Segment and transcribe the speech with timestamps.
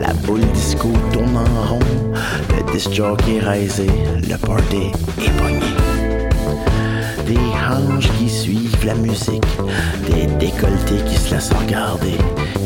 [0.00, 1.78] La boule disco tourne en rond.
[2.50, 3.86] Le disc jockey raisé.
[4.28, 5.60] Le party est pogné.
[7.26, 9.44] Des hanches qui suivent la musique.
[10.06, 12.18] Des décolletés qui se laissent regarder.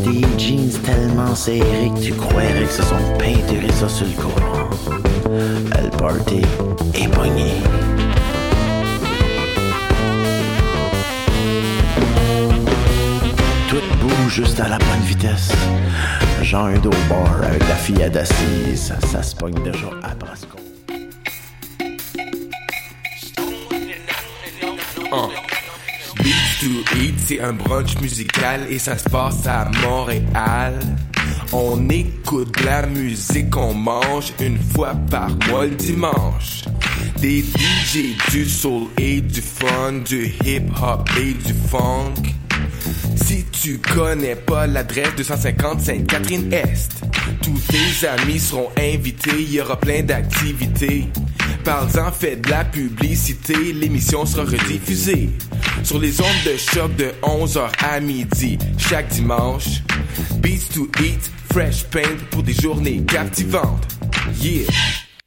[0.05, 4.71] Des jeans tellement serrés que tu croirais que se sont peinturés ça sur le courant.
[5.83, 6.43] Le party
[6.95, 7.53] est pogné.
[13.71, 15.53] Tout bouge juste à la bonne vitesse.
[16.43, 18.93] Genre un dos bar avec la fille assise.
[19.13, 20.57] Ça se pogne déjà à Brasco.
[26.17, 30.75] Beats to Eat, c'est un brunch musical et ça se passe à Montréal.
[31.53, 36.65] On écoute la musique, on mange une fois par mois le dimanche.
[37.21, 42.40] Des DJ du soul et du fun, du hip hop et du funk.
[43.63, 47.03] Tu connais pas l'adresse 250 Sainte-Catherine-Est,
[47.43, 51.09] tous tes amis seront invités, il y aura plein d'activités.
[51.63, 55.29] Parle-en, fais de la publicité, l'émission sera rediffusée
[55.83, 59.83] sur les ondes de choc de 11h à midi chaque dimanche.
[60.37, 63.87] Beats to Eat, Fresh Paint pour des journées captivantes.
[64.41, 64.65] Yeah!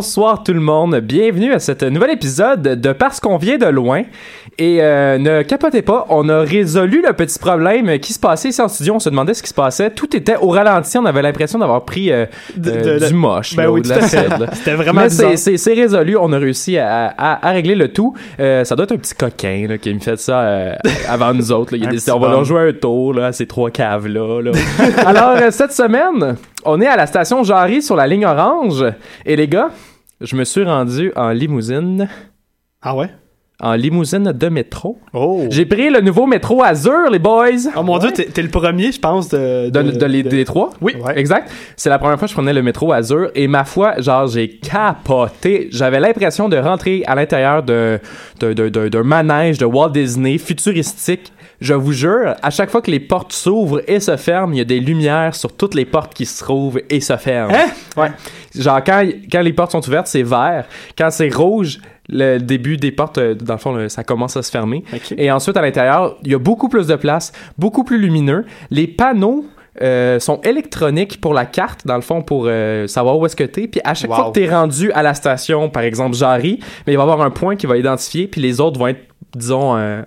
[0.00, 4.02] Bonsoir tout le monde, bienvenue à cet nouvel épisode de Parce qu'on vient de loin.
[4.58, 8.60] Et euh, ne capotez pas, on a résolu le petit problème qui se passait ici
[8.60, 8.96] en studio.
[8.96, 9.88] On se demandait ce qui se passait.
[9.88, 10.98] Tout était au ralenti.
[10.98, 12.26] On avait l'impression d'avoir pris euh,
[12.58, 14.00] De- euh, de- du moche, Ben là, oui, ou de là.
[14.52, 16.18] C'était vraiment Mais c'est- résolu.
[16.20, 18.12] On a réussi à, à- à régler le tout.
[18.38, 20.74] Ça doit être un petit coquin là, qui me fait ça
[21.08, 21.72] avant nous autres.
[21.72, 21.78] là.
[21.80, 24.42] Il a décidé, on va leur jouer un tour là, à ces trois caves-là.
[24.42, 24.50] là.
[25.06, 28.84] Alors, cette semaine, on est à la station Jarry sur la ligne orange.
[29.24, 29.70] Et les gars,
[30.20, 32.08] je me suis rendu en limousine.
[32.82, 33.08] Ah ouais?
[33.58, 34.98] En limousine de métro.
[35.14, 35.44] Oh!
[35.48, 37.70] J'ai pris le nouveau métro Azur, les boys.
[37.74, 39.70] Oh mon dieu, t'es t'es le premier, je pense, de...
[39.70, 40.72] De, de les, des trois?
[40.82, 41.18] Oui, Ouais.
[41.18, 41.50] exact.
[41.74, 44.58] C'est la première fois que je prenais le métro Azur et ma foi, genre, j'ai
[44.58, 45.68] capoté.
[45.70, 47.98] J'avais l'impression de rentrer à l'intérieur d'un
[49.04, 51.32] manège de Walt Disney futuristique.
[51.60, 54.60] Je vous jure, à chaque fois que les portes s'ouvrent et se ferment, il y
[54.60, 57.54] a des lumières sur toutes les portes qui se trouvent et se ferment.
[57.54, 57.66] Hein?
[57.96, 58.10] Ouais.
[58.54, 60.66] Genre, quand, quand les portes sont ouvertes, c'est vert.
[60.98, 61.78] Quand c'est rouge,
[62.08, 64.84] le début des portes, euh, dans le fond, ça commence à se fermer.
[65.16, 68.44] Et ensuite, à l'intérieur, il y a beaucoup plus de place, beaucoup plus lumineux.
[68.70, 69.46] Les panneaux
[69.82, 73.44] euh, sont électroniques pour la carte, dans le fond, pour euh, savoir où est-ce que
[73.44, 73.66] t'es.
[73.66, 74.16] Puis à chaque Wow.
[74.16, 77.20] fois que t'es rendu à la station, par exemple, Jarry, mais il va y avoir
[77.22, 79.02] un point qui va identifier, puis les autres vont être,
[79.34, 80.02] disons, euh,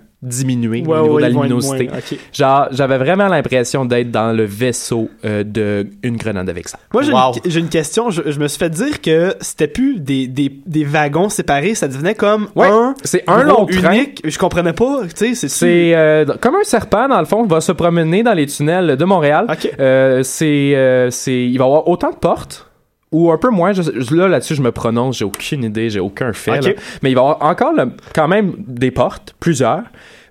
[0.86, 1.88] Ouais, au niveau ouais, de la luminosité.
[1.88, 1.98] moins.
[2.32, 6.78] Genre, j'avais vraiment l'impression d'être dans le vaisseau euh, de une grenade avec ça.
[6.92, 7.32] Moi, j'ai Wow.
[7.44, 8.10] une, question.
[8.10, 11.88] Je, je me suis fait dire que c'était plus des, des, des wagons séparés, ça
[11.88, 13.92] devenait comme Ouais, un c'est un long train.
[13.94, 14.20] unique.
[14.24, 17.60] Je comprenais pas, tu sais, c'est C'est euh, comme un serpent, dans le fond, va
[17.62, 19.46] se promener dans les tunnels de Montréal.
[19.78, 22.66] Euh, c'est, euh, c'est, il va y avoir autant de portes.
[23.12, 26.32] Ou un peu moins, je- là là-dessus je me prononce, j'ai aucune idée, j'ai aucun
[26.32, 26.60] fait.
[27.02, 29.82] Mais il va y avoir encore le- quand même des portes, plusieurs.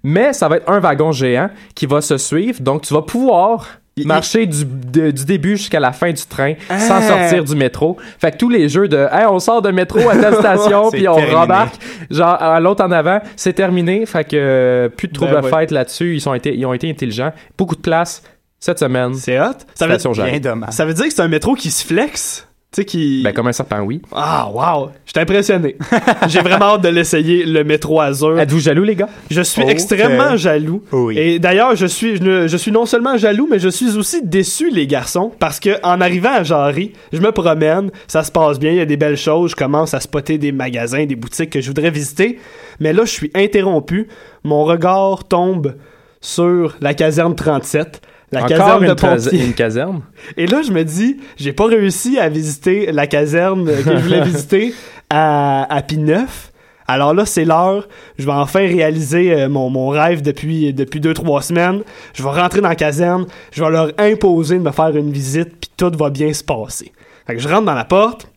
[0.04, 3.68] Mais ça va être un wagon géant qui va se suivre, donc tu vas pouvoir
[4.06, 6.80] marcher du, de- du début jusqu'à la fin du train Ah.
[6.80, 7.98] sans sortir du métro.
[8.18, 11.06] Fait que tous les jeux de hey, on sort de métro à telle station puis
[11.10, 11.36] on terminé.
[11.36, 11.76] rembarque
[12.10, 14.06] genre à l'autre en avant, c'est terminé.
[14.06, 15.52] Fait que euh, plus de troubles Ben de ouais.
[15.52, 17.34] fête là-dessus, ils sont été ils ont été intelligents.
[17.58, 18.24] Beaucoup de place
[18.58, 19.16] cette semaine.
[19.16, 19.48] C'est hot.
[19.76, 19.98] Ça veut.
[20.14, 20.70] Bien dommage.
[20.72, 22.48] ça veut dire que c'est un métro qui se flex.
[22.72, 23.24] Tu sais, qui.
[23.24, 24.00] Ben comme un serpent oui.
[24.12, 24.92] Ah, wow!
[25.04, 25.76] Je suis impressionné.
[26.28, 28.40] J'ai vraiment hâte de l'essayer, le métro Azur.
[28.40, 29.10] Êtes-vous jaloux les gars?
[29.32, 30.84] Je suis extrêmement jaloux.
[30.92, 31.18] Oui.
[31.18, 34.70] Et d'ailleurs, je suis, je, je suis non seulement jaloux, mais je suis aussi déçu,
[34.70, 38.70] les garçons, parce que en arrivant à Jarry, je me promène, ça se passe bien,
[38.70, 41.62] il y a des belles choses, je commence à spotter des magasins, des boutiques que
[41.62, 42.38] je voudrais visiter,
[42.80, 44.10] mais là, je suis interrompu.
[44.44, 45.76] Mon regard tombe
[46.22, 48.02] sur la caserne 37.
[48.32, 49.46] La Encore caserne une, de cas- pompiers.
[49.46, 50.02] une caserne?
[50.38, 54.22] Et là, je me dis, j'ai pas réussi à visiter la caserne que je voulais
[54.22, 54.74] visiter
[55.10, 56.26] à, à P9.
[56.88, 57.88] Alors là, c'est l'heure.
[58.18, 61.82] Je vais enfin réaliser euh, mon, mon rêve depuis, depuis deux, trois semaines.
[62.14, 63.26] Je vais rentrer dans la caserne.
[63.52, 66.92] Je vais leur imposer de me faire une visite, puis tout va bien se passer.
[67.28, 68.28] Fait que je rentre dans la porte.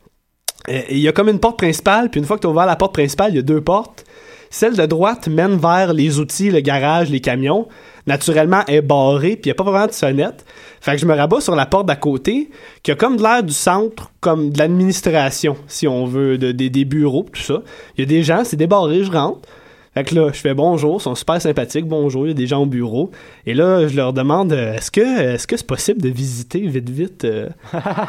[0.69, 2.77] il y a comme une porte principale, puis une fois que tu as ouvert la
[2.77, 4.05] porte principale, il y a deux portes.
[4.51, 7.69] Celle de droite mène vers les outils, le garage, les camions.
[8.07, 10.45] Naturellement, elle est barrée, puis il n'y a pas vraiment de sonnette.
[10.81, 12.51] Fait que je me rabats sur la porte d'à côté,
[12.83, 16.69] qui a comme de l'air du centre, comme de l'administration, si on veut, de, des,
[16.71, 17.63] des bureaux, tout ça.
[17.97, 19.49] Il y a des gens, c'est débarré, je rentre.
[19.95, 22.47] Fait que là, je fais bonjour, ils sont super sympathiques, bonjour, il y a des
[22.47, 23.11] gens au bureau.
[23.45, 25.03] Et là, je leur demande, euh, est-ce que
[25.35, 27.51] est-ce que c'est possible de visiter vite, vite, euh,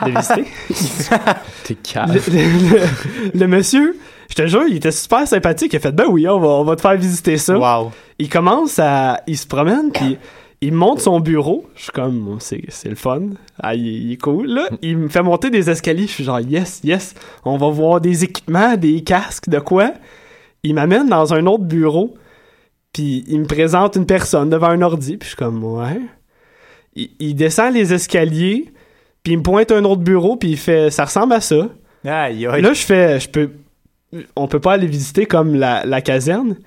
[0.06, 0.46] de visiter?
[1.66, 2.14] T'es calme.
[2.14, 2.70] le, le-
[3.34, 3.98] le- le monsieur,
[4.36, 5.74] je te jure, il était super sympathique.
[5.74, 7.56] Il a fait, ben oui, on va, on va te faire visiter ça.
[7.56, 7.92] Wow.
[8.18, 9.22] Il commence à.
[9.28, 10.18] Il se promène, puis
[10.60, 11.68] il monte son bureau.
[11.76, 13.22] Je suis comme, c'est c'est le fun.
[13.62, 14.70] Ah, il, il est cool, là.
[14.82, 16.08] Il me fait monter des escaliers.
[16.08, 17.14] Je suis genre, yes, yes.
[17.46, 19.92] On va voir des équipements, des casques, de quoi.
[20.64, 22.16] Il m'amène dans un autre bureau,
[22.92, 26.02] puis il me présente une personne devant un ordi, puis je suis comme, ouais.
[26.96, 28.74] Il, il descend les escaliers,
[29.22, 31.70] puis il me pointe un autre bureau, puis il fait, ça ressemble à ça.
[32.04, 32.62] Aïe, aïe.
[32.64, 33.52] Là, je fais, je peux,
[34.36, 36.58] on peut pas aller visiter comme la, la caserne.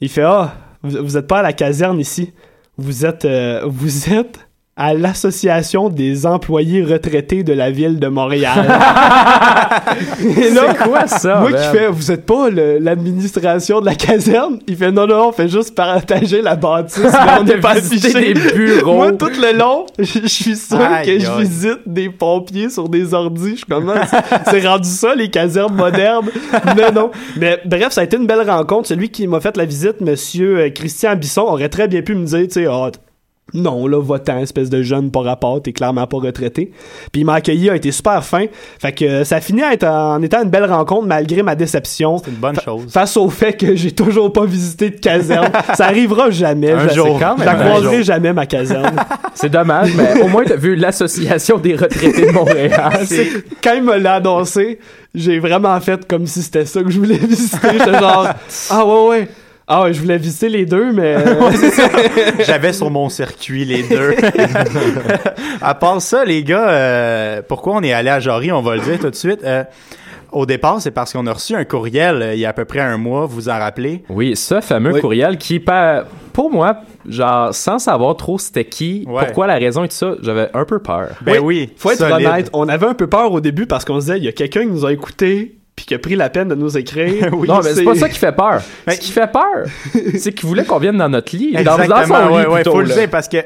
[0.00, 2.32] Il fait, ah, vous, vous êtes pas à la caserne ici.
[2.76, 4.48] Vous êtes, euh, vous êtes
[4.82, 8.66] à l'association des employés retraités de la ville de Montréal.
[10.18, 11.40] C'est quoi ça?
[11.40, 14.58] moi qui fais, vous êtes pas l'administration de la caserne?
[14.66, 17.10] Il fait, non, non, on fait juste partager la bâtisse, mais
[17.40, 18.32] on n'est pas affiché.
[18.32, 18.94] des bureaux.
[18.94, 23.12] Moi, tout le long, je suis sûr Aïe, que je visite des pompiers sur des
[23.12, 23.50] ordis.
[23.50, 23.92] Je suis comme,
[24.50, 26.30] c'est rendu ça, les casernes modernes.
[26.76, 27.10] non, non.
[27.36, 28.88] Mais bref, ça a été une belle rencontre.
[28.88, 32.24] Celui qui m'a fait la visite, monsieur euh, Christian Bisson, aurait très bien pu me
[32.24, 32.98] dire, tu sais, t-
[33.54, 36.70] non, là, va-t'en, espèce de jeune pas rapport, t'es clairement pas retraité.
[37.12, 38.46] Puis il m'a accueilli, a été super fin.
[38.78, 41.54] Fait que euh, ça a fini à être, en étant une belle rencontre, malgré ma
[41.54, 42.18] déception.
[42.18, 42.84] C'est une bonne Fa- chose.
[42.92, 45.50] Face au fait que j'ai toujours pas visité de caserne.
[45.74, 46.72] ça arrivera jamais.
[46.72, 47.18] Un je, jour.
[47.18, 48.04] je quand même un croiserai jour.
[48.04, 48.96] jamais, ma caserne.
[49.34, 52.92] C'est dommage, mais au moins t'as vu l'association des retraités de Montréal.
[53.62, 54.78] Quand il me l'a annoncé,
[55.14, 57.68] j'ai vraiment fait comme si c'était ça que je voulais visiter.
[57.72, 58.28] J'étais genre,
[58.70, 59.28] ah ouais, ouais.
[59.72, 61.14] Ah ouais, je voulais visiter les deux, mais.
[62.44, 64.16] J'avais sur mon circuit les deux.
[65.62, 68.82] à part ça, les gars, euh, pourquoi on est allé à Jory, on va le
[68.82, 69.40] dire tout de suite.
[69.44, 69.62] Euh,
[70.32, 72.64] au départ, c'est parce qu'on a reçu un courriel euh, il y a à peu
[72.64, 74.02] près un mois, vous vous en rappelez?
[74.08, 75.00] Oui, ce fameux Oui.
[75.00, 75.60] courriel qui,
[76.32, 76.78] pour moi,
[77.08, 79.24] genre, sans savoir trop c'était qui, Ouais.
[79.24, 81.10] pourquoi la raison et tout ça, j'avais un peu peur.
[81.22, 82.26] Ben oui, Faut être solide.
[82.26, 84.32] honnête, on avait un peu peur au début parce qu'on se disait, il y a
[84.32, 87.30] quelqu'un qui nous a écouté puis qui a pris la peine de nous écrire.
[87.32, 88.60] Oui, non, mais c'est pas ça qui fait peur.
[88.88, 89.66] Ce qui fait peur,
[90.18, 91.52] c'est qu'il voulait qu'on vienne dans notre lit.
[91.52, 93.38] Dans, dans Exactement, son lit, ouais, ouais, plutôt, faut le dire parce que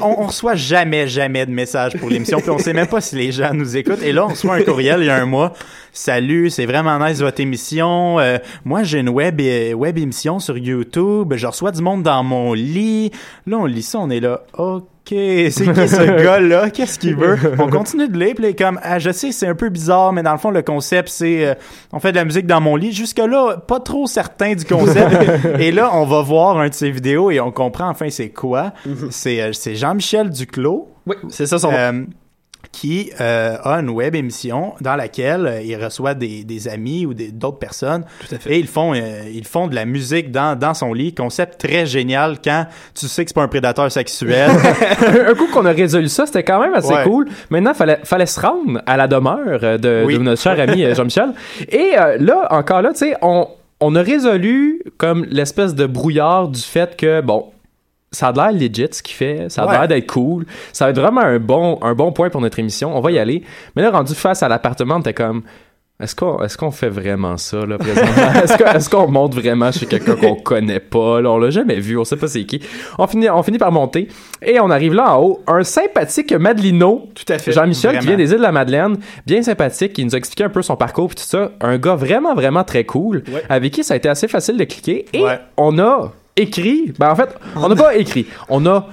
[0.00, 3.16] on, on reçoit jamais, jamais de messages pour l'émission, puis on sait même pas si
[3.16, 4.02] les gens nous écoutent.
[4.02, 5.52] Et là, on reçoit un courriel il y a un mois.
[5.92, 8.18] Salut, c'est vraiment nice votre émission.
[8.18, 11.34] Euh, moi, j'ai une web euh, web émission sur YouTube.
[11.36, 13.10] Je reçois du monde dans mon lit.
[13.46, 14.42] Là, on lit ça, on est là.
[14.56, 16.70] Ok, c'est qui ce gars-là?
[16.70, 17.36] Qu'est-ce qu'il veut?
[17.58, 19.68] On continue de lire, puis là, il est comme ah, je sais, c'est un peu
[19.68, 21.54] bizarre, mais dans le fond, le concept, c'est euh,
[21.92, 22.92] on fait de la musique dans mon lit.
[22.92, 25.14] Jusque là, pas trop certain du concept.
[25.58, 28.72] et là, on va voir un de ses vidéos et on comprend enfin c'est quoi?
[29.10, 30.88] C'est euh, c'est Jean-Michel Duclos.
[31.06, 31.76] Oui, c'est ça son nom.
[31.76, 32.02] Euh,
[32.72, 37.12] qui euh, a une web émission dans laquelle euh, il reçoit des, des amis ou
[37.14, 38.54] d'autres personnes Tout à fait.
[38.54, 41.84] et ils font euh, ils font de la musique dans, dans son lit concept très
[41.84, 44.50] génial quand tu sais que c'est pas un prédateur sexuel
[45.28, 47.04] un coup qu'on a résolu ça, c'était quand même assez Ouais.
[47.04, 47.28] cool.
[47.50, 50.14] Maintenant, fallait fallait se rendre à la demeure de, Oui.
[50.18, 51.32] de notre cher ami Jean-Michel.
[51.70, 53.46] Et euh, là, encore là, tu sais, on
[53.80, 57.46] on a résolu comme l'espèce de brouillard du fait que bon.
[58.12, 59.72] Ça a l'air legit ce qu'il fait, ça a Ouais.
[59.72, 62.96] l'air d'être cool, ça va être vraiment un bon, un bon point pour notre émission,
[62.96, 63.42] on va y aller.
[63.74, 65.42] Mais là, rendu face à l'appartement, t'es comme,
[66.00, 68.32] Est-ce qu'on est-ce qu'on fait vraiment ça là présentement?
[68.74, 71.30] Est-ce qu'on monte vraiment chez quelqu'un qu'on connaît pas là?
[71.30, 72.60] On l'a jamais vu, on sait pas c'est qui.
[72.98, 74.08] On finit on finit par monter
[74.44, 77.52] et on arrive là en haut, un sympathique Madelino, Tout à fait.
[77.52, 80.48] Jean-Michel qui vient des îles de la Madeleine, bien sympathique, qui nous a expliqué un
[80.48, 83.42] peu son parcours et tout ça, un gars vraiment vraiment très cool Ouais.
[83.48, 85.38] avec qui ça a été assez facile de cliquer et Ouais.
[85.56, 88.86] on a écrit, ben en fait, on n'a pas écrit, on a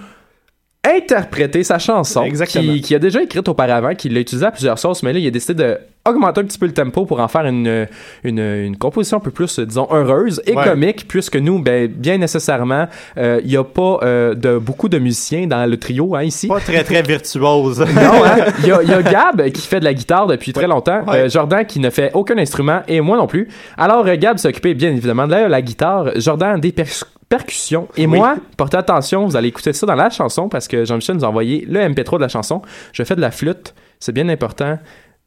[0.87, 5.03] interprété sa chanson qui, qui a déjà écrite auparavant, qu'il l'a utilisée à plusieurs sauces,
[5.03, 5.77] mais là, il a décidé de
[6.07, 7.85] augmenter un petit peu le tempo pour en faire une,
[8.23, 10.63] une, une composition un peu plus, euh, disons, heureuse et Ouais.
[10.63, 14.97] comique, puisque nous, ben, bien nécessairement, euh, il n'y a pas euh, de beaucoup de
[14.97, 16.47] musiciens dans le trio hein, ici.
[16.47, 17.79] Pas très, très virtuose.
[17.93, 18.37] Non, hein?
[18.61, 21.03] Il y, a, il y a Gab qui fait de la guitare depuis très longtemps,
[21.05, 21.25] Ouais.
[21.25, 23.49] euh, Jordan qui ne fait aucun instrument et moi non plus.
[23.77, 27.87] Alors euh, Gab s'est occupé bien évidemment de la, la guitare, Jordan des pers- percussions
[27.95, 31.25] et moi, portez attention, vous allez écouter ça dans la chanson parce que Jean-Michel nous
[31.25, 32.61] a envoyé le MP3 de la chanson.
[32.91, 34.79] Je fais de la flûte, c'est bien important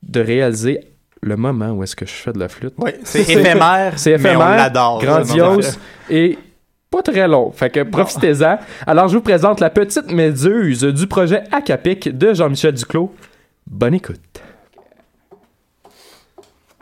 [0.03, 0.81] de réaliser
[1.23, 2.75] le moment où est-ce que je fais de la flûte.
[2.79, 3.95] Oui, c'est éphémère.
[3.97, 5.01] C'est mais on éphémère, l'adore.
[5.01, 5.79] grandiose
[6.11, 6.37] et
[6.91, 7.53] pas très long.
[7.53, 8.59] Fait que profitez-en.
[8.87, 13.15] Alors, je vous présente la petite méduse du projet Acapic de Jean-Michel Duclos.
[13.67, 14.21] Bonne écoute.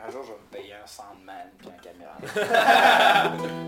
[0.05, 3.37] Un jour, je vais me payer un soundman puis un caméra.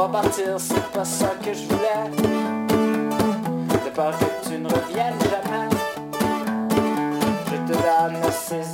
[0.00, 2.10] Devoir partir, c'est pas ça que je voulais.
[3.68, 5.68] De peur que tu ne reviennes jamais.
[7.50, 8.64] Je te donne ces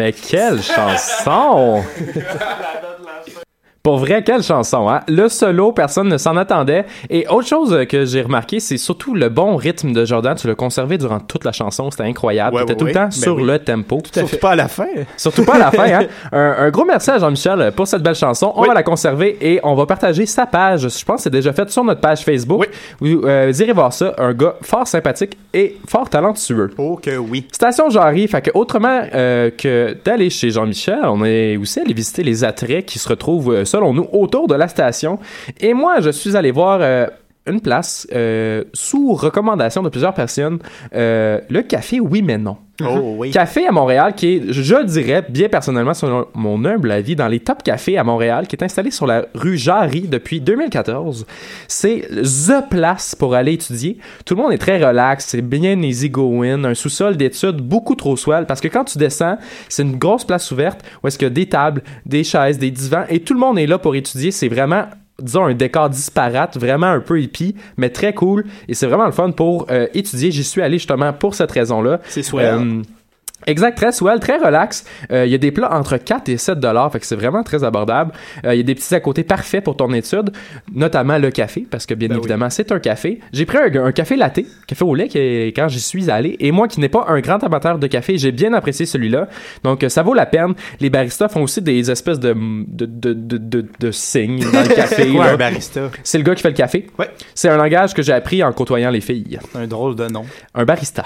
[0.00, 1.84] Mais quelle chanson!
[3.90, 5.00] Pour vrai, quelle chanson, hein?
[5.08, 6.84] Le solo, personne ne s'en attendait.
[7.08, 10.36] Et autre chose que j'ai remarqué, c'est surtout le bon rythme de Jordan.
[10.36, 11.90] Tu l'as conservé durant toute la chanson.
[11.90, 12.54] C'était incroyable.
[12.54, 13.42] Ouais, T'étais ouais, tout le temps Ben sur oui.
[13.42, 14.00] le tempo.
[14.12, 14.86] Surtout pas à la fin.
[15.16, 16.06] Surtout pas à la fin, hein?
[16.32, 18.52] Un, un gros merci à Jean-Michel pour cette belle chanson.
[18.54, 20.82] On va la conserver et on va partager sa page.
[20.82, 22.68] Je pense que c'est déjà fait sur notre page Facebook.
[23.00, 24.14] Vous, euh, vous irez voir ça.
[24.18, 26.70] Un gars fort sympathique et fort talentueux.
[26.78, 27.48] Oh que oui.
[27.50, 32.22] Station Jarry, fait que autrement euh, que d'aller chez Jean-Michel, on est aussi allé visiter
[32.22, 35.18] les attraits qui se retrouvent, euh, selon nous, autour de la station?
[35.58, 37.06] Et moi, je suis allé voir euh,
[37.50, 40.58] une place euh, sous recommandation de plusieurs personnes,
[40.94, 42.56] euh, le café Oui mais non.
[42.82, 43.30] Oh oui.
[43.30, 47.28] Café à Montréal qui est, je le dirais, bien personnellement, selon mon humble avis, dans
[47.28, 51.26] les top cafés à Montréal, qui est installé sur la rue Jarry depuis 2014.
[51.68, 53.98] C'est the place pour aller étudier.
[54.24, 58.16] Tout le monde est très relax, c'est bien easy going, un sous-sol d'études beaucoup trop
[58.16, 59.36] swell, parce que quand tu descends,
[59.68, 62.70] c'est une grosse place ouverte où est-ce qu'il y a des tables, des chaises, des
[62.70, 64.30] divans, et tout le monde est là pour étudier.
[64.30, 64.84] C'est vraiment
[65.20, 68.44] disons un décor disparate, vraiment un peu hippie, mais très cool.
[68.68, 70.30] Et c'est vraiment le fun pour euh, étudier.
[70.30, 72.00] J'y suis allé justement pour cette raison-là.
[72.08, 72.46] C'est swell.
[72.46, 72.82] Euh,
[73.46, 74.84] Exact, très swell, très relax.
[75.12, 77.42] Euh, Il y a des plats entre 4 et 7 dollars, fait que c'est vraiment
[77.42, 78.12] très abordable.
[78.44, 80.30] Euh, Il y a des petits à côté parfaits pour ton étude,
[80.74, 82.20] notamment le café, parce que bien Ben oui.
[82.20, 83.20] évidemment, c'est un café.
[83.32, 85.18] J'ai pris un, un café latte, café au lait, qui
[85.56, 86.36] quand j'y suis allé.
[86.40, 89.28] Et moi, qui n'ai pas un grand amateur de café, j'ai bien apprécié celui-là.
[89.64, 90.54] Donc, euh, ça vaut la peine.
[90.80, 95.08] Les baristas font aussi des espèces de, de, de, de, de- signes dans le café.
[95.14, 95.80] Quoi, un barista?
[96.04, 96.86] C'est le gars qui fait le café.
[96.98, 97.10] Ouais.
[97.34, 99.38] C'est un langage que j'ai appris en côtoyant les filles.
[99.54, 100.24] Un drôle de nom.
[100.54, 101.04] Un barista.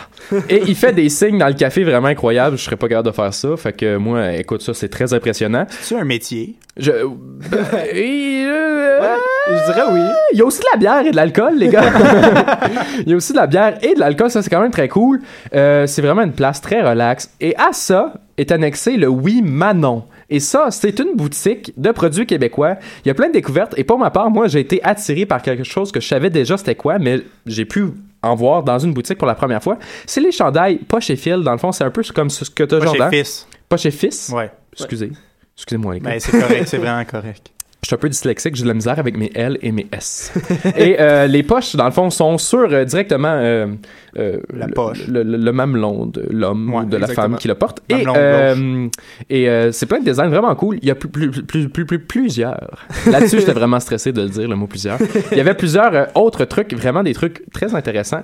[0.51, 2.24] Et il fait des signes dans le café vraiment incroyables.
[2.33, 3.57] Je serais pas capable de faire ça.
[3.57, 5.67] Fait que moi, écoute, ça, c'est très impressionnant.
[5.69, 6.57] C'est un métier.
[6.77, 6.91] Je.
[7.51, 9.17] ben, et, euh,
[9.49, 10.01] Je dirais oui.
[10.33, 11.85] Il y a aussi de la bière et de l'alcool, les gars.
[13.01, 14.89] Il y a aussi de la bière et de l'alcool, ça c'est quand même très
[14.89, 15.21] cool.
[15.55, 17.31] Euh, c'est vraiment une place très relax.
[17.41, 20.05] Et à ça est annexé le Oui Manon.
[20.31, 22.77] Et ça, c'est une boutique de produits québécois.
[23.05, 23.75] Il y a plein de découvertes.
[23.77, 26.57] Et pour ma part, moi, j'ai été attiré par quelque chose que je savais déjà
[26.57, 27.91] c'était quoi, mais j'ai pu
[28.25, 29.79] en voir dans une boutique pour la première fois.
[30.07, 31.43] C'est les chandails pas chez Phil.
[31.43, 33.11] Dans le fond, c'est un peu comme ce que tu as Pas Jordan.
[33.11, 33.47] chez Fils.
[33.69, 34.31] Pas chez Fils?
[34.35, 34.51] Ouais.
[34.73, 35.13] Excusez.
[35.57, 36.11] Excusez-moi, les gars.
[36.11, 37.51] Ben, c'est correct, c'est vraiment correct.
[37.85, 40.33] Je suis un peu dyslexique, j'ai de la misère avec mes L et mes S.
[40.79, 43.67] et euh, les poches, dans le fond, sont sur euh, directement euh,
[44.15, 45.07] La le- poche.
[45.07, 47.83] Le, le- le mamelon de l'homme Ouais, ou de la femme qui le porte.
[47.91, 48.91] Et, Mamelon
[49.29, 50.79] et c'est plein de designs vraiment cool.
[50.81, 52.71] Il y a plus, plus, plus, plus, plus- plusieurs.
[53.05, 54.99] Là-dessus, j'étais vraiment stressé de le dire, le mot plusieurs.
[55.33, 58.23] Il y avait plusieurs autres trucs, vraiment des trucs très intéressants.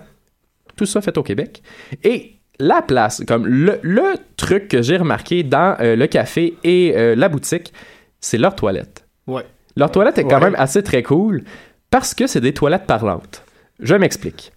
[0.74, 1.62] Tout ça fait au Québec.
[2.02, 7.28] Et la place, comme le, le truc que j'ai remarqué dans le café et la
[7.28, 7.74] boutique,
[8.20, 9.04] c'est leur toilette.
[9.30, 9.46] Ouais.
[9.76, 10.50] Leur toilette est quand Ouais.
[10.50, 11.44] même assez très cool
[11.90, 13.44] parce que c'est des toilettes parlantes.
[13.80, 14.52] Je m'explique.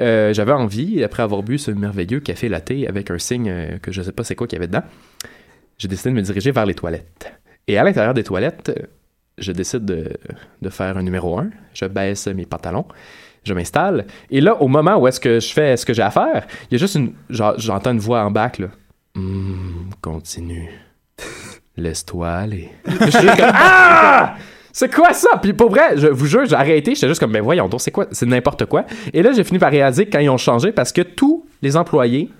[0.00, 3.92] Euh, J'avais envie, après avoir bu ce merveilleux café latte avec un signe euh, que
[3.92, 4.82] je sais pas c'est quoi qu'il y avait dedans,
[5.78, 7.32] j'ai décidé de me diriger vers les toilettes.
[7.68, 8.82] Et à l'intérieur des toilettes, euh,
[9.38, 10.10] je décide de,
[10.62, 11.48] de faire un numéro 1.
[11.74, 12.86] Je baisse mes pantalons.
[13.44, 14.06] Je m'installe.
[14.30, 16.72] Et là, au moment où est-ce que je fais ce que j'ai à faire, il
[16.72, 17.12] y a juste une.
[17.30, 18.68] J'entends une voix en bac, là.
[19.16, 20.70] Hum, continue.
[21.76, 22.70] Laisse-toi aller.
[22.86, 24.36] Je suis ah!
[24.72, 25.38] C'est quoi ça?
[25.40, 26.94] Puis pour vrai, je vous jure, j'ai arrêté.
[26.94, 28.08] J'étais juste comme, ben voyons donc, c'est quoi?
[28.12, 28.84] C'est n'importe quoi.
[29.14, 32.30] Et là, j'ai fini par réaliser quand ils ont changé parce que tous les employés,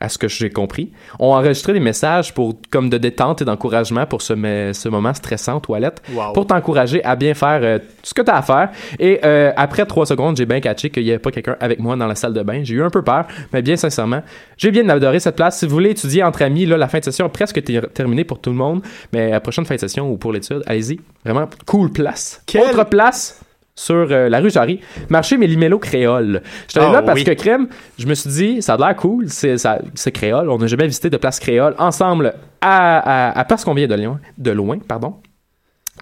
[0.00, 4.06] à ce que j'ai compris, ont enregistré des messages pour, comme de détente et d'encouragement
[4.06, 6.32] pour ce, me- ce moment stressant aux toilettes Wow.
[6.32, 8.70] pour t'encourager à bien faire euh, ce que tu as à faire.
[8.98, 11.96] Et euh, après trois secondes, j'ai bien catché qu'il n'y avait pas quelqu'un avec moi
[11.96, 12.60] dans la salle de bain.
[12.62, 14.22] J'ai eu un peu peur, mais bien sincèrement,
[14.56, 15.58] j'ai bien adoré cette place.
[15.58, 18.24] Si vous voulez étudier entre amis, là, la fin de session est presque ter- terminée
[18.24, 18.82] pour tout le monde,
[19.12, 21.00] mais la prochaine fin de session ou pour l'étude, allez-y.
[21.24, 22.42] Vraiment cool place.
[22.46, 23.40] Quelle- Autre place
[23.78, 26.42] sur euh, la rue Jarry, marché Mélimélo créole.
[26.66, 27.24] J'étais Oh, là parce oui.
[27.24, 30.50] que crème, je me suis dit, ça a l'air cool, c'est ça- c'est créole.
[30.50, 32.98] On n'a jamais visité de place créole ensemble à,
[33.30, 35.14] à, à parce qu'on vient de loin, de loin, pardon.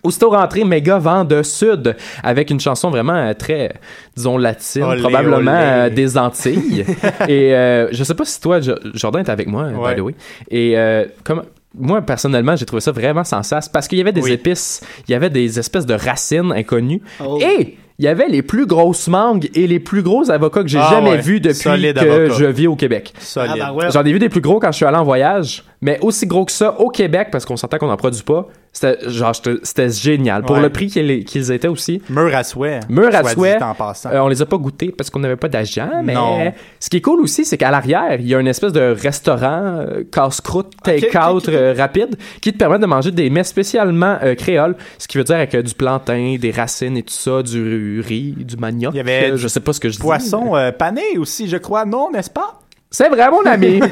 [0.02, 3.72] Aussitôt rentré, méga vent de sud, avec une chanson vraiment euh, très,
[4.14, 5.48] disons, latine, Olé, probablement olé.
[5.50, 6.84] euh, des Antilles.
[7.28, 9.94] Et euh, je sais pas si toi, Jo- Jordan est avec moi, Ouais.
[9.94, 10.14] by the way.
[10.50, 11.42] Et euh, comme
[11.74, 14.32] moi, personnellement, j'ai trouvé ça vraiment sensace parce qu'il y avait des Oui.
[14.32, 17.02] épices, il y avait des espèces de racines inconnues.
[17.24, 17.38] Oh.
[17.40, 20.78] Et il y avait les plus grosses mangues et les plus gros avocats que j'ai
[20.78, 21.20] Ah jamais ouais.
[21.20, 22.34] vus depuis que avocat.
[22.38, 23.12] je vis au Québec.
[23.36, 23.90] Ah, bah ouais.
[23.90, 26.44] J'en ai vu des plus gros quand je suis allé en voyage, mais aussi gros
[26.44, 28.48] que ça au Québec, parce qu'on s'entend qu'on n'en produit pas.
[28.78, 30.42] C'était genre, c'était génial.
[30.42, 30.60] Pour Ouais.
[30.62, 32.02] le prix qu'ils qu'ils étaient aussi.
[32.10, 32.80] Mur à souhait.
[32.90, 33.56] Mur à souhait.
[33.56, 34.10] dit en passant.
[34.12, 36.52] Euh, on les a pas goûtés parce qu'on n'avait pas d'argent, mais Non.
[36.78, 39.62] ce qui est cool aussi, c'est qu'à l'arrière, il y a une espèce de restaurant
[39.62, 44.76] euh, casse-croûte, take-out euh, rapide qui te permet de manger des mets spécialement euh, créoles,
[44.98, 48.58] ce qui veut dire avec du plantain, des racines et tout ça, du riz, du
[48.58, 48.92] manioc.
[48.92, 50.02] Il y avait je sais pas ce que je dis.
[50.02, 51.86] Poisson pané aussi, je crois.
[51.86, 52.60] Non, n'est-ce pas?
[52.90, 53.80] C'est vrai, mon ami.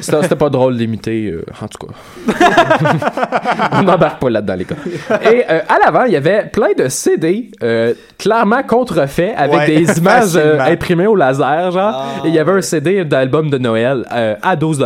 [0.00, 1.92] C'était c'était pas drôle d'imiter, euh, en tout cas.
[3.72, 4.76] On n'embarque pas là-dedans, les gars.
[5.30, 9.66] Et euh, à l'avant, il y avait plein de CD euh, clairement contrefaits avec Ouais,
[9.66, 12.04] des images euh, imprimées au laser, genre.
[12.24, 14.84] Et il y avait un CD d'album de Noël euh, à 12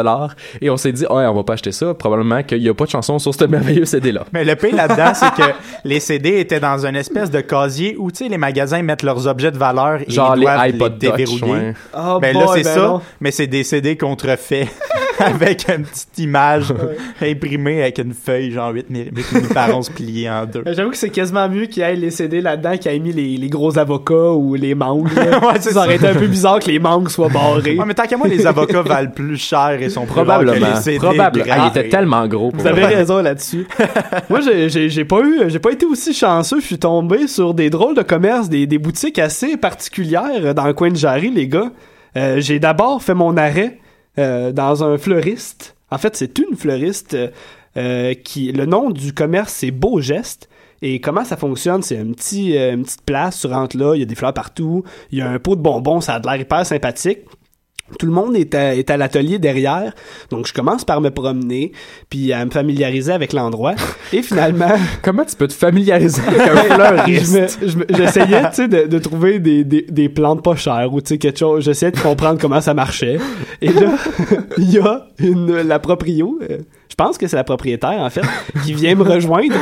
[0.60, 1.94] Et on s'est dit, ouais, on va pas acheter ça.
[1.94, 4.24] Probablement qu'il y a pas de chanson sur ce merveilleux CD-là.
[4.32, 5.48] Mais le pire là-dedans, c'est que
[5.84, 9.26] les CD étaient dans une espèce de casier où, tu sais, les magasins mettent leurs
[9.26, 11.52] objets de valeur et Genre ils les doivent iPod les Touch, déverrouiller.
[11.52, 11.74] ouais.
[11.96, 13.00] Oh ben là, c'est ben ça, non.
[13.20, 14.68] mais c'est des CD contrefaits
[15.18, 16.74] avec une petite image
[17.22, 20.62] imprimée avec une feuille, genre 8 mm par 11 pliée en deux.
[20.66, 23.36] J'avoue que c'est quasiment mieux qu'il y ait les CD là-dedans qu'il ait mis les,
[23.36, 25.08] les gros avocats ou les mangues.
[25.44, 27.76] Ouais, ça aurait été un peu bizarre que les mangues soient barrées.
[27.76, 30.44] Ouais, mais tant qu'à moi, les avocats valent plus cher et sont plus rares que
[30.44, 30.74] Probablement.
[30.74, 31.44] les CD Probablement.
[31.48, 31.80] Ah, il gravés.
[31.80, 32.50] était tellement gros.
[32.50, 33.66] pour Vous avez raison là-dessus.
[34.30, 36.60] Moi, j'ai- j'ai j'ai pas eu, j'ai pas été aussi chanceux.
[36.60, 40.72] Je suis tombé sur des drôles de commerces, des, des boutiques assez particulières dans le
[40.72, 41.70] coin de Jarry, les gars.
[42.16, 43.78] Euh, j'ai d'abord fait mon arrêt
[44.18, 45.76] euh, dans un fleuriste.
[45.90, 47.16] En fait, c'est une fleuriste
[47.76, 50.48] euh, qui, le nom du commerce, c'est Beau Geste.
[50.82, 51.82] Et comment ça fonctionne?
[51.82, 55.22] C'est une petite place, tu rentres là, il y a des fleurs partout, il y
[55.22, 57.20] a un pot de bonbons, ça a l'air hyper sympathique.
[57.98, 59.92] Tout le monde est à, est à l'atelier derrière,
[60.30, 61.72] donc je commence par me promener,
[62.08, 63.74] puis à me familiariser avec l'endroit.
[64.12, 67.58] Et finalement, Comment tu peux te familiariser avec un je fleuriste?
[67.62, 71.08] je j'essayais, tu sais, de, de trouver des, des, des plantes pas chères ou tu
[71.08, 71.64] sais quelque chose.
[71.64, 73.18] J'essayais de comprendre comment ça marchait.
[73.60, 73.96] Et là,
[74.58, 76.38] il y a une la proprio.
[76.50, 76.58] euh,
[76.94, 78.22] je pense que c'est la propriétaire en fait
[78.64, 79.56] qui vient me rejoindre,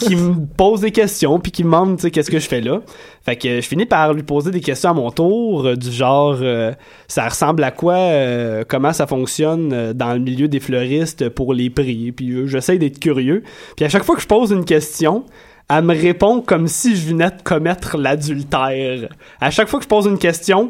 [0.00, 2.60] qui me pose des questions puis qui me demande tu sais qu'est-ce que je fais
[2.60, 2.82] là.
[3.24, 6.36] Fait que je finis par lui poser des questions à mon tour euh, du genre
[6.42, 6.72] euh,
[7.08, 11.70] ça ressemble à quoi euh, comment ça fonctionne dans le milieu des fleuristes pour les
[11.70, 12.12] prix?
[12.12, 13.42] Puis j'essaie d'être curieux.
[13.74, 15.24] Puis à chaque fois que je pose une question,
[15.70, 19.08] elle me répond comme si je venais de commettre l'adultère.
[19.40, 20.68] À chaque fois que je pose une question,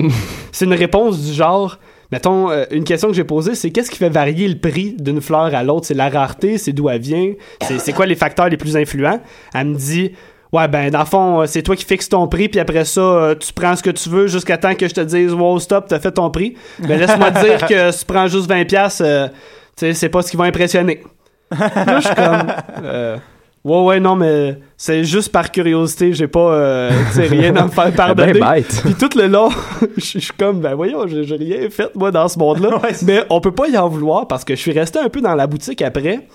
[0.53, 1.81] c'est une réponse du genre
[2.13, 5.21] Mettons, euh, une question que j'ai posée, c'est qu'est-ce qui fait varier le prix d'une
[5.21, 5.87] fleur à l'autre?
[5.87, 9.21] C'est la rareté, c'est d'où elle vient, c'est c'est quoi les facteurs les plus influents?
[9.55, 10.13] Elle me dit,
[10.53, 13.01] ouais, ben, dans le fond, euh, c'est toi qui fixes ton prix, puis après ça,
[13.01, 15.87] euh, tu prends ce que tu veux jusqu'à temps que je te dise, wow, stop,
[15.89, 16.55] t'as fait ton prix.
[16.81, 19.29] Mais laisse-moi te dire que si tu prends juste 20$, piastres, euh,
[19.77, 21.03] tu sais, c'est pas ce qui va impressionner.
[21.51, 22.47] Là, je suis comme,
[22.83, 23.17] euh,
[23.67, 27.65] ouais, ouais, non, mais c'est juste par curiosité, j'ai pas, euh, tu sais, rien à
[27.65, 28.33] me faire pardonner.
[28.35, 28.81] Ben bête.
[28.85, 29.49] Puis tout le long,
[29.97, 32.81] je suis comme, ben voyons, j'ai j'ai rien fait, moi, dans ce monde-là.
[33.03, 35.35] mais on peut pas y en vouloir parce que je suis resté un peu dans
[35.35, 36.27] la boutique après.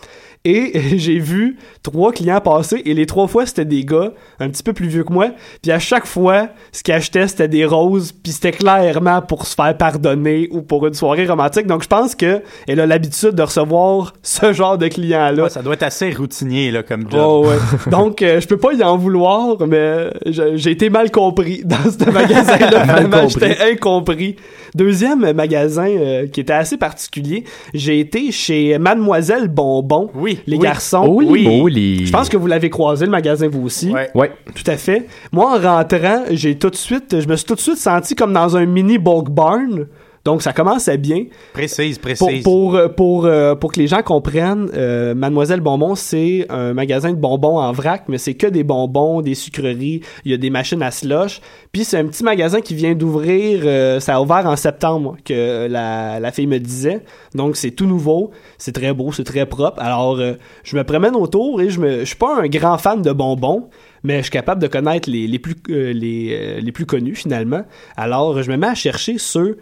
[0.43, 4.63] Et j'ai vu trois clients passer et les trois fois c'était des gars un petit
[4.63, 5.29] peu plus vieux que moi.
[5.61, 8.11] Puis à chaque fois, ce qu'ils achetaient c'était des roses.
[8.11, 11.67] Puis c'était clairement pour se faire pardonner ou pour une soirée romantique.
[11.67, 15.43] Donc je pense que elle a l'habitude de recevoir ce genre de clients-là.
[15.43, 17.21] Ouais, ça doit être assez routinier là, comme job.
[17.23, 17.57] Oh, ouais.
[17.91, 22.03] Donc, euh, je peux pas y en vouloir, mais j'ai été mal compris dans ce
[22.09, 23.29] Vraiment, compris.
[23.29, 24.35] j'étais incompris.
[24.75, 30.09] Deuxième magasin euh, qui était assez particulier, j'ai été chez Mademoiselle Bonbon.
[30.15, 30.63] Oui, Les oui.
[30.63, 31.05] garçons.
[31.09, 31.43] Oui, Oui.
[31.59, 32.05] Molly.
[32.05, 33.91] Je pense que vous l'avez croisé, le magasin, vous aussi.
[33.91, 34.09] Ouais.
[34.15, 34.31] Ouais.
[34.55, 35.07] Tout à fait.
[35.31, 38.33] Moi, en rentrant, j'ai tout de suite, je me suis tout de suite senti comme
[38.33, 39.87] dans un mini bulk barn.
[40.23, 41.25] Donc, ça commençait bien.
[41.53, 42.43] Précise, Pour, précise.
[42.43, 47.11] pour, euh, pour, euh, pour que les gens comprennent, euh, Mademoiselle Bonbon, c'est un magasin
[47.11, 50.49] de bonbons en vrac, mais c'est que des bonbons, des sucreries, il y a des
[50.49, 51.41] machines à slush.
[51.71, 55.67] Puis c'est un petit magasin qui vient d'ouvrir, euh, ça a ouvert en septembre, que
[55.67, 57.01] la, la fille me disait.
[57.33, 59.81] Donc c'est tout nouveau, c'est très beau, c'est très propre.
[59.81, 60.19] Alors
[60.63, 63.69] je me promène autour et je me je suis pas un grand fan de bonbons,
[64.03, 67.63] mais je suis capable de connaître les, les plus les, les plus connus finalement.
[67.95, 69.57] Alors je me mets à chercher ceux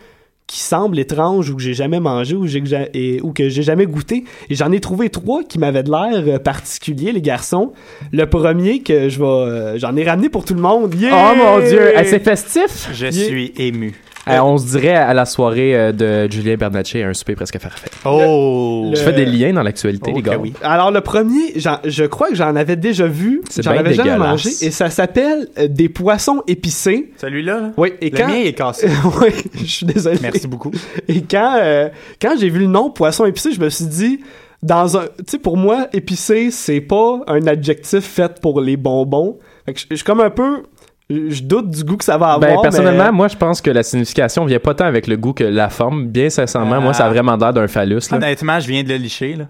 [0.50, 3.50] qui semblent étranges ou que j'ai jamais mangé ou, j'ai- que j'ai- et- ou que
[3.50, 4.24] j'ai jamais goûté.
[4.50, 7.72] Et j'en ai trouvé trois qui m'avaient de l'air euh, particulier, les garçons.
[8.12, 10.96] Le premier que je vais, euh, j'en ai ramené pour tout le monde.
[10.96, 11.12] Yeah!
[11.14, 12.90] Oh mon dieu, c'est festif.
[12.92, 13.12] Je Yeah.
[13.12, 13.94] suis ému.
[14.32, 17.90] Eh, on se dirait à la soirée euh, de Julien Bernatchez, un souper presque parfait.
[18.06, 18.88] Oh!
[18.90, 20.36] le- Je fais des liens dans l'actualité, Oh, les gars.
[20.36, 20.54] que oui.
[20.62, 24.50] Alors le premier, je crois que j'en avais déjà vu, C'est j'en avais jamais mangé,
[24.62, 27.12] et ça s'appelle euh, des poissons épicés.
[27.18, 27.72] Celui-là, là?
[27.78, 28.28] Oui, et Le quand...
[28.28, 28.88] mien est cassé.
[29.22, 30.18] oui, je suis désolé.
[30.22, 30.72] Merci beaucoup.
[31.08, 31.90] Et quand, euh,
[32.22, 34.20] quand j'ai vu le nom poisson épicé, je me suis dit,
[34.62, 39.38] dans un, tu sais, pour moi, épicé, c'est pas un adjectif fait pour les bonbons.
[39.66, 40.64] Fait que je suis comme un peu,
[41.10, 42.40] je doute du goût que ça va avoir.
[42.56, 45.34] Ben, personnellement, mais- moi, je pense que la signification vient pas tant avec le goût
[45.34, 46.08] que la forme.
[46.08, 46.82] Bien sincèrement, Ah.
[46.82, 48.02] moi, ça a vraiment l'air d'un phallus.
[48.12, 48.18] Là.
[48.18, 49.46] Honnêtement, je viens de le licher, là.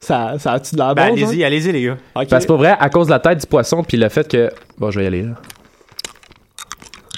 [0.00, 1.96] ça, ça a-tu de la Ben, bonne, allez-y, allez-y, les gars.
[2.14, 4.28] Parce que c'est pas vrai, à cause de la tête du poisson, puis le fait
[4.28, 4.50] que.
[4.78, 5.34] Bon, je vais y aller, là.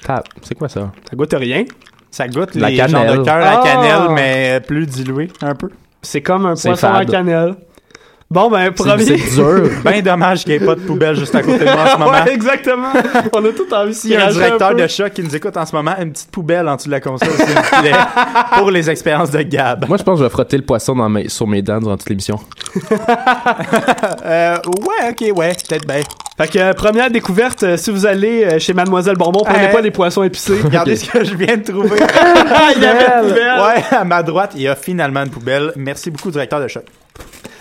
[0.05, 0.91] Tab, c'est quoi ça?
[1.09, 1.65] Ça goûte rien.
[2.11, 3.19] Ça goûte La les genres cannelle.
[3.19, 3.63] de cœur à Ah!
[3.65, 5.69] cannelle, mais plus dilué, un peu.
[6.03, 7.55] C'est comme un poisson à cannelle.
[8.33, 9.05] Bon, ben, premier.
[9.05, 9.69] C'est dur.
[9.85, 11.97] Ben dommage qu'il n'y ait pas de poubelle juste à côté de moi en ce
[11.99, 12.11] moment.
[12.13, 12.93] ouais, exactement.
[13.33, 15.57] On a tout envie de S'il y a un directeur de choc qui nous écoute
[15.57, 17.93] en ce moment, une petite poubelle en dessous de la console, s'il vous plaît,
[18.59, 19.89] pour les expériences de Gab.
[19.89, 21.97] Moi, je pense que je vais frotter le poisson dans mes- sur mes dents durant
[21.97, 22.39] toute l'émission.
[24.25, 26.01] Euh, ouais, ok, ouais, peut-être bien.
[26.39, 29.81] Fait que, euh, première découverte, euh, si vous allez euh, chez Mademoiselle Bonbon, prenez pas
[29.81, 30.61] les poissons épicés.
[30.63, 31.99] Regardez ce que je viens de trouver.
[32.77, 33.61] il y avait une poubelle.
[33.61, 35.73] Ouais, à ma droite, il y a finalement une poubelle.
[35.77, 36.85] Merci beaucoup, directeur de choc.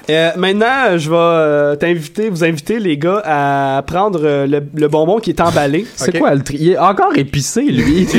[0.10, 4.88] Euh, maintenant, je vais euh, t'inviter, vous inviter, les gars, à prendre euh, le, le
[4.88, 5.86] bonbon qui est emballé.
[5.96, 6.58] C'est quoi le tri?
[6.60, 8.08] Il est encore épicé, lui.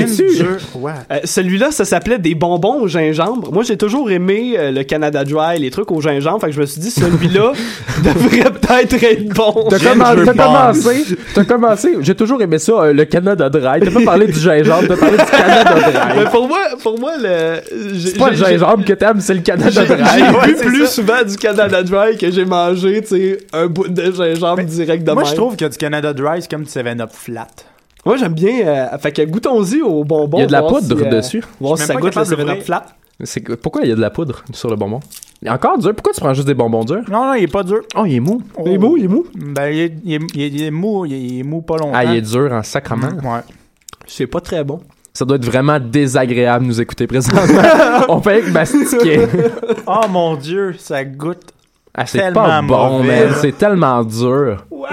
[1.11, 3.53] Euh, Celui-là, ça s'appelait des bonbons au gingembre.
[3.53, 6.41] Moi, j'ai toujours aimé euh, le Canada Dry, les trucs au gingembre.
[6.41, 7.53] Fait que je me suis dit, celui-là
[8.05, 9.67] devrait peut-être être bon.
[9.69, 13.81] T'as commencé, t'as commencé, j'ai toujours aimé ça, euh, le Canada Dry.
[13.81, 15.75] T'as pas parlé du gingembre, t'as parlé du Canada
[16.17, 16.31] Mais Dry.
[16.33, 17.61] pour moi, pour moi, le.
[17.99, 19.97] C'est pas le gingembre que t'aimes, c'est le Canada Dry.
[20.17, 20.93] j'ai Ouais, bu plus ça.
[20.93, 25.13] souvent du Canada Dry que j'ai mangé, tu sais, un bout de gingembre direct de
[25.13, 27.47] Moi, je trouve que du Canada Dry, c'est comme du 7-Up flat.
[28.07, 28.67] Moi, j'aime bien.
[28.67, 30.39] euh, fait que goûtons-y au bonbon.
[30.39, 31.45] Il y a de la poudre si, euh, dessus.
[31.61, 32.65] Voir si ça goûte pas le capable 7 Up d'ouvrir.
[32.65, 32.87] flat.
[33.23, 35.01] C'est que- pourquoi il y a de la poudre sur le bonbon?
[35.43, 35.95] Il est encore dur.
[35.95, 37.03] Pourquoi tu prends juste des bonbons durs?
[37.11, 37.81] Non, non, il est pas dur.
[37.95, 38.41] Oh, il est mou.
[38.65, 39.27] Il est mou, il est mou.
[39.35, 41.61] Ben, il est, il est- il est- il est mou, il est, il est mou
[41.61, 41.93] pas longtemps.
[41.95, 43.09] Ah, il est dur en sacrement.
[43.23, 43.41] Ouais.
[44.07, 44.81] C'est pas très bon.
[45.13, 47.43] Ça doit être vraiment désagréable de nous écouter présentement.
[48.09, 49.27] On fait avec mastiquer.
[49.87, 51.53] Oh mon dieu, ça goûte.
[51.93, 53.31] Ah, c'est Tellement pas bon, man.
[53.41, 54.65] C'est tellement dur.
[54.71, 54.87] Wow.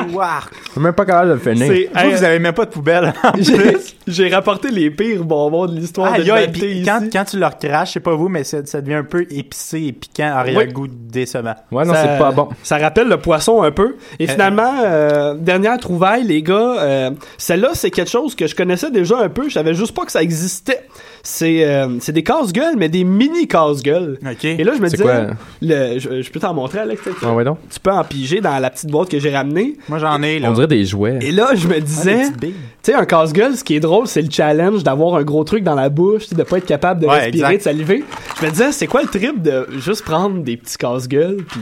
[0.66, 1.68] Je suis même pas capable de le finir.
[1.68, 3.96] C'est- Vous, vous avez même pas de poubelle en J'ai plus.
[4.08, 6.86] j'ai rapporté les pires bonbons de l'histoire de l'humanité puis ici.
[6.86, 9.26] quand, quand tu leur craches, je sais pas vous, mais ça, ça devient un peu
[9.30, 11.56] épicé et piquant, arrière-goût décevant.
[11.72, 12.50] Ouais, non, Ça- c'est pas bon.
[12.64, 13.96] Ça rappelle le poisson un peu.
[14.20, 18.90] Et finalement, euh, dernière trouvaille, les gars, euh, celle-là, c'est quelque chose que je connaissais
[18.92, 19.48] déjà un peu.
[19.50, 20.86] Je savais juste pas que ça existait.
[21.24, 24.20] C'est euh, c'est des casse-gueules, mais des mini casse-gueules.
[24.44, 25.28] Et là, je me disais, quoi?
[25.62, 27.02] le, je, je peux t'en montrer, Alex.
[27.24, 27.58] Ah ouais, donc?
[27.70, 29.76] Tu peux en piger dans la petite boîte que j'ai ramenée.
[29.90, 30.50] Moi, j'en ai, là.
[30.52, 31.20] On dirait des jouets.
[31.22, 34.30] Et là, je me disais, tu sais, un casse-gueule, ce qui est drôle, c'est le
[34.32, 37.56] challenge d'avoir un gros truc dans la bouche, de pas être capable de Ouais, respirer,
[37.56, 37.58] exact.
[37.58, 38.04] de saliver.
[38.40, 41.60] Je me disais, c'est quoi le trip de juste prendre des petits casse-gueules puis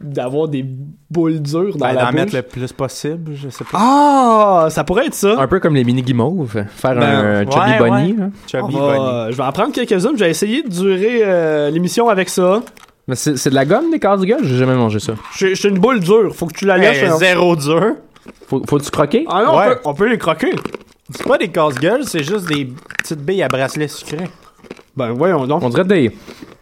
[0.00, 0.64] d'avoir des
[1.10, 2.14] boules dures dans Ben, la d'en bouche?
[2.20, 3.78] mettre le plus possible, je sais pas.
[3.80, 5.40] Ah, ça pourrait être ça.
[5.40, 6.64] Un peu comme les mini guimauves.
[6.68, 8.12] Faire Ben, un chubby ouais, bunny.
[8.12, 8.18] ouais.
[8.18, 8.26] là.
[8.28, 9.32] On Chubby va- bunny.
[9.32, 10.10] je vais en prendre quelques-uns.
[10.14, 12.60] Je vais essayer de durer euh, l'émission avec ça.
[13.06, 14.44] Mais c'est c'est de la gomme, des casse-gueules?
[14.44, 15.14] J'ai jamais mangé ça?
[15.34, 16.34] Suis une boule dure.
[16.34, 17.02] Faut que tu la lèches.
[17.02, 17.16] Hey, hein.
[17.16, 17.94] zéro dur.
[18.46, 19.24] Faut- Faut-tu croquer?
[19.30, 19.68] Ah non, on, Ouais.
[19.68, 20.54] peut, on peut les croquer.
[21.10, 22.68] C'est pas des casse-gueules, c'est juste des
[22.98, 24.24] petites billes à bracelet sucré.
[24.94, 25.62] Ben voyons donc.
[25.62, 26.12] On dirait des.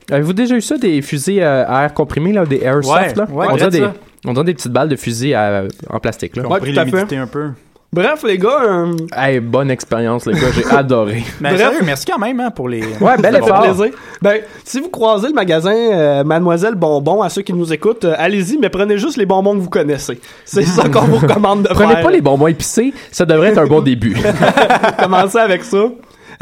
[0.09, 3.27] Avez-vous déjà eu ça, des fusils euh, à air comprimé, là, des airsoft, Ouais, là?
[3.29, 3.93] ouais, on, dirait des, ça.
[4.27, 6.45] On dirait des petites balles de fusil à- en plastique, là.
[6.47, 6.91] Ont Ouais, pris tout à fait.
[6.91, 7.51] l'humidité un peu.
[7.93, 11.23] Bref, les gars, euh, Hey, bonne expérience, les gars, j'ai adoré.
[11.41, 11.61] Mais Bref.
[11.63, 12.83] sérieux, merci quand même hein, pour les.
[13.01, 13.63] Ouais, bel effort.
[13.63, 13.95] plaisir.
[14.21, 18.15] Ben, si vous croisez le magasin euh, Mademoiselle Bonbon, à ceux qui nous écoutent, euh,
[18.19, 20.21] allez-y, mais prenez juste les bonbons que vous connaissez.
[20.45, 22.03] C'est ça qu'on vous recommande de Prenez faire.
[22.03, 24.17] pas les bonbons épicés, ça devrait être un bon début.
[24.99, 25.85] Commencez avec ça.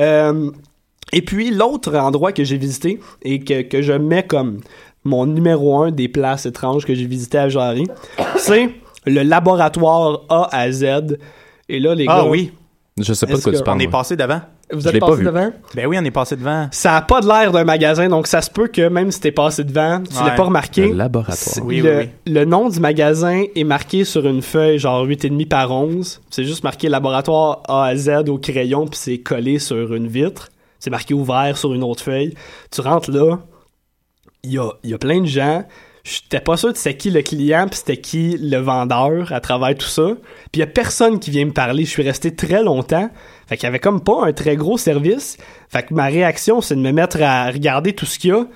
[0.01, 0.51] Euh,
[1.13, 4.59] et puis, l'autre endroit que j'ai visité et que, que je mets comme
[5.05, 7.87] mon numéro un des places étranges que j'ai visité à Jarry,
[8.37, 8.71] c'est
[9.07, 11.19] le laboratoire A à Z.
[11.69, 12.53] Et là, les Ah gars, oui,
[13.01, 13.83] Je sais pas de quoi que tu on parles.
[13.83, 13.99] est moi.
[14.01, 14.41] passé devant.
[14.73, 15.25] vous je êtes passé vu.
[15.25, 15.51] devant?
[15.75, 16.69] Ben oui, on est passé devant.
[16.71, 19.33] Ça a pas de l'air d'un magasin, donc ça se peut que même si t'es
[19.33, 20.89] passé devant, tu l'as pas remarqué.
[20.89, 21.37] Le laboratoire.
[21.37, 25.47] C'est- Oui, le, oui, le nom du magasin est marqué sur une feuille genre 8,5
[25.49, 26.21] par 11.
[26.31, 30.49] C'est juste marqué laboratoire A à Z au crayon, puis c'est collé sur une vitre.
[30.79, 32.35] C'est marqué ouvert sur une autre feuille.
[32.71, 33.39] Tu rentres là,
[34.45, 35.65] il y a, y a plein de gens.
[36.05, 39.75] J'étais pas sûr de c'était qui le client, puis c'était qui le vendeur à travers
[39.75, 40.11] tout ça.
[40.53, 41.85] Puis il y a personne qui vient me parler.
[41.85, 43.09] Je suis resté très longtemps.
[43.49, 45.39] Fait qu'il avait comme pas un très gros service.
[45.71, 48.47] Fait que ma réaction, c'est de me mettre à regarder tout ce qu'il y a.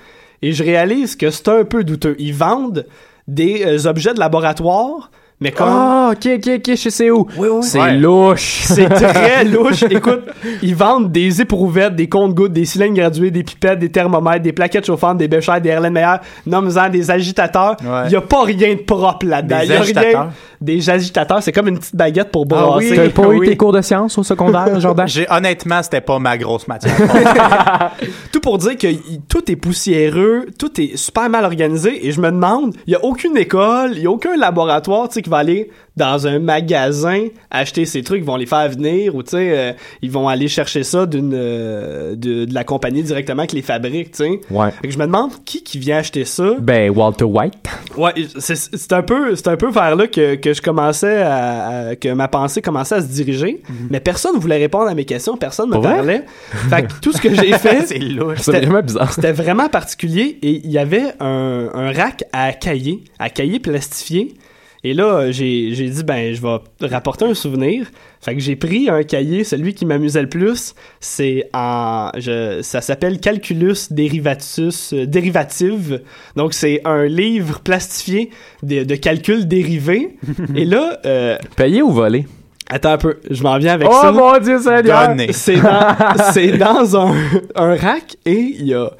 [0.43, 2.15] Et je réalise que c'est un peu douteux.
[2.19, 2.85] Ils vendent
[3.27, 5.67] des euh, objets de laboratoire, mais comme...
[5.69, 7.25] Ah, ok, ok, ok, je sais où.
[7.61, 7.97] C'est Ouais.
[7.97, 8.61] louche.
[8.65, 9.83] C'est très louche.
[9.89, 10.23] Écoute,
[10.61, 14.85] ils vendent des éprouvettes, des comptes-gouttes, des cylindres gradués, des pipettes, des thermomètres, des plaquettes
[14.85, 17.75] chauffantes, des béchères, des Erlen Meyer, nomme-en des agitateurs.
[17.81, 18.09] Il Ouais.
[18.09, 19.59] y a pas rien de propre là-dedans.
[19.67, 20.29] Des rien-?
[20.61, 22.89] Des agitateurs, c'est comme une petite baguette pour Ah brasser.
[22.91, 22.95] oui.
[22.97, 23.47] T'as pas eu oui.
[23.47, 25.07] tes cours de sciences au secondaire, Jordan?
[25.07, 26.93] J'ai honnêtement, c'était pas ma grosse matière.
[28.31, 32.19] Tout pour dire que y- tout est poussiéreux, tout est super mal organisé et je
[32.21, 35.29] me demande, il y a aucune école, il y a aucun laboratoire, tu sais, qui
[35.29, 35.69] va aller
[35.99, 39.73] dans un magasin acheter ces trucs, ils vont les faire venir ou tu sais, euh,
[40.01, 44.11] ils vont aller chercher ça d'une euh, de, de la compagnie directement qui les fabrique,
[44.11, 44.39] tu sais.
[44.49, 44.71] Ouais.
[44.81, 46.55] Fait que je me demande qui qui vient acheter ça.
[46.59, 47.53] Ben, Walter White.
[47.97, 51.95] Ouais, c'est un peu c'est un peu vers là que, que je commençais à, à-
[51.95, 55.69] que ma pensée commençait à se diriger, mais personne voulait répondre à mes questions, personne
[55.69, 55.95] me vrai?
[55.95, 56.25] parlait.
[56.69, 57.85] fait que tout ce que j'ai fait
[58.37, 59.11] C'était- vraiment bizarre.
[59.13, 64.35] c'était vraiment particulier et il y avait un, un rack à cahiers, à cahiers plastifiés.
[64.83, 67.87] Et là, euh, j'ai j'ai dit, ben, je vais rapporter un souvenir.
[68.21, 72.81] Fait que j'ai pris un cahier, celui qui m'amusait le plus, c'est en, je, ça
[72.81, 76.01] s'appelle Calculus Derivatus, euh, Dérivative.
[76.35, 78.29] Donc, c'est un livre plastifié
[78.63, 80.17] de, de calcul dérivé.
[80.55, 82.25] Et là, euh, Payé ou volé?
[82.69, 84.11] attends un peu, je m'en viens avec oh ça.
[84.11, 85.15] mon dieu, Seigneur!
[85.31, 85.95] C'est dans,
[86.31, 87.15] c'est dans un,
[87.55, 88.91] un rack et il y a.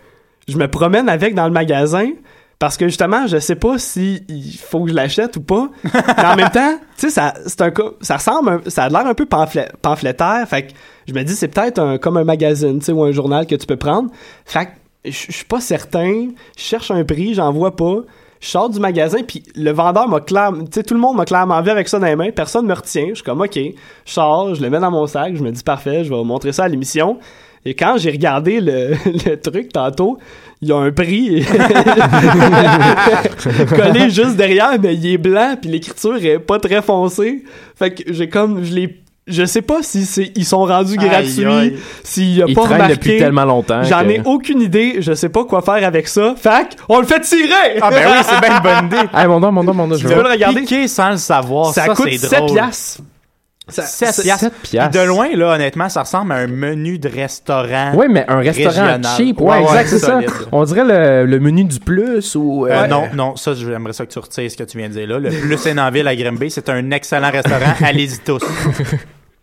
[0.48, 2.10] Je me promène avec dans le magasin
[2.60, 5.70] parce que justement, je sais pas si il faut que je l'achète ou pas.
[5.84, 9.14] Mais en même temps, tu sais, ça, c'est un ça ressemble, ça a l'air un
[9.14, 10.46] peu pamphlet, pamphlétaire.
[10.48, 10.74] Fait que
[11.08, 13.56] je me dis, c'est peut-être un, comme un magazine, tu sais, ou un journal que
[13.56, 14.10] tu peux prendre.
[14.46, 14.72] Fait que
[15.06, 16.28] je je suis pas certain.
[16.58, 18.00] Je cherche un prix, j'en vois pas.
[18.42, 20.64] Je sors du magasin, puis le vendeur m'a clairement...
[20.64, 22.32] Tu sais, tout le monde m'a clairement vu avec ça dans les mains.
[22.32, 23.08] Personne me retient.
[23.10, 23.56] Je suis comme, OK.
[23.56, 23.74] Je
[24.06, 25.36] sors, je le mets dans mon sac.
[25.36, 27.20] Je me dis, parfait, je vais montrer ça à l'émission.
[27.66, 28.92] Et quand j'ai regardé le,
[29.26, 30.18] le truc tantôt,
[30.62, 31.44] il y a un prix
[33.76, 37.44] collé juste derrière, mais il est blanc, puis l'écriture est pas très foncée.
[37.78, 38.64] Fait que j'ai comme...
[38.64, 38.96] Je l'ai...
[39.28, 42.96] Je sais pas si c'est ils sont rendus gratuits, s'il y a Il pas remarqué.
[42.96, 43.84] depuis tellement longtemps.
[43.84, 46.34] J'en que- ai aucune idée, je sais pas quoi faire avec ça.
[46.36, 47.78] Fait que, on le fait tirer!
[47.80, 49.08] Ah ben oui, c'est bien une bonne idée.
[49.16, 50.62] Hey, mon don, mon don, mon don, je veux le regarder?
[50.62, 52.54] Piquer sans le savoir, ça, ça, coûte c'est 7 drôle.
[52.54, 53.02] piastres.
[53.70, 54.44] Ça- 7 ça- piastres.
[54.46, 54.92] 7 piastres.
[54.92, 57.92] Puis de loin, là, honnêtement, ça ressemble à un menu de restaurant.
[57.96, 59.02] Oui, mais un restaurant Régional.
[59.18, 59.40] cheap.
[59.42, 60.20] Ouais, Ouais, exact, ouais, c'est ça.
[60.52, 62.66] On dirait le, le menu du plus ou.
[62.66, 64.94] Euh, euh, non, non, ça, j'aimerais ça que tu retires ce que tu viens de
[64.94, 65.20] dire là.
[65.20, 67.74] Le Plus Hénanville à Grimby, c'est un excellent restaurant.
[67.84, 68.44] Allez-y tous.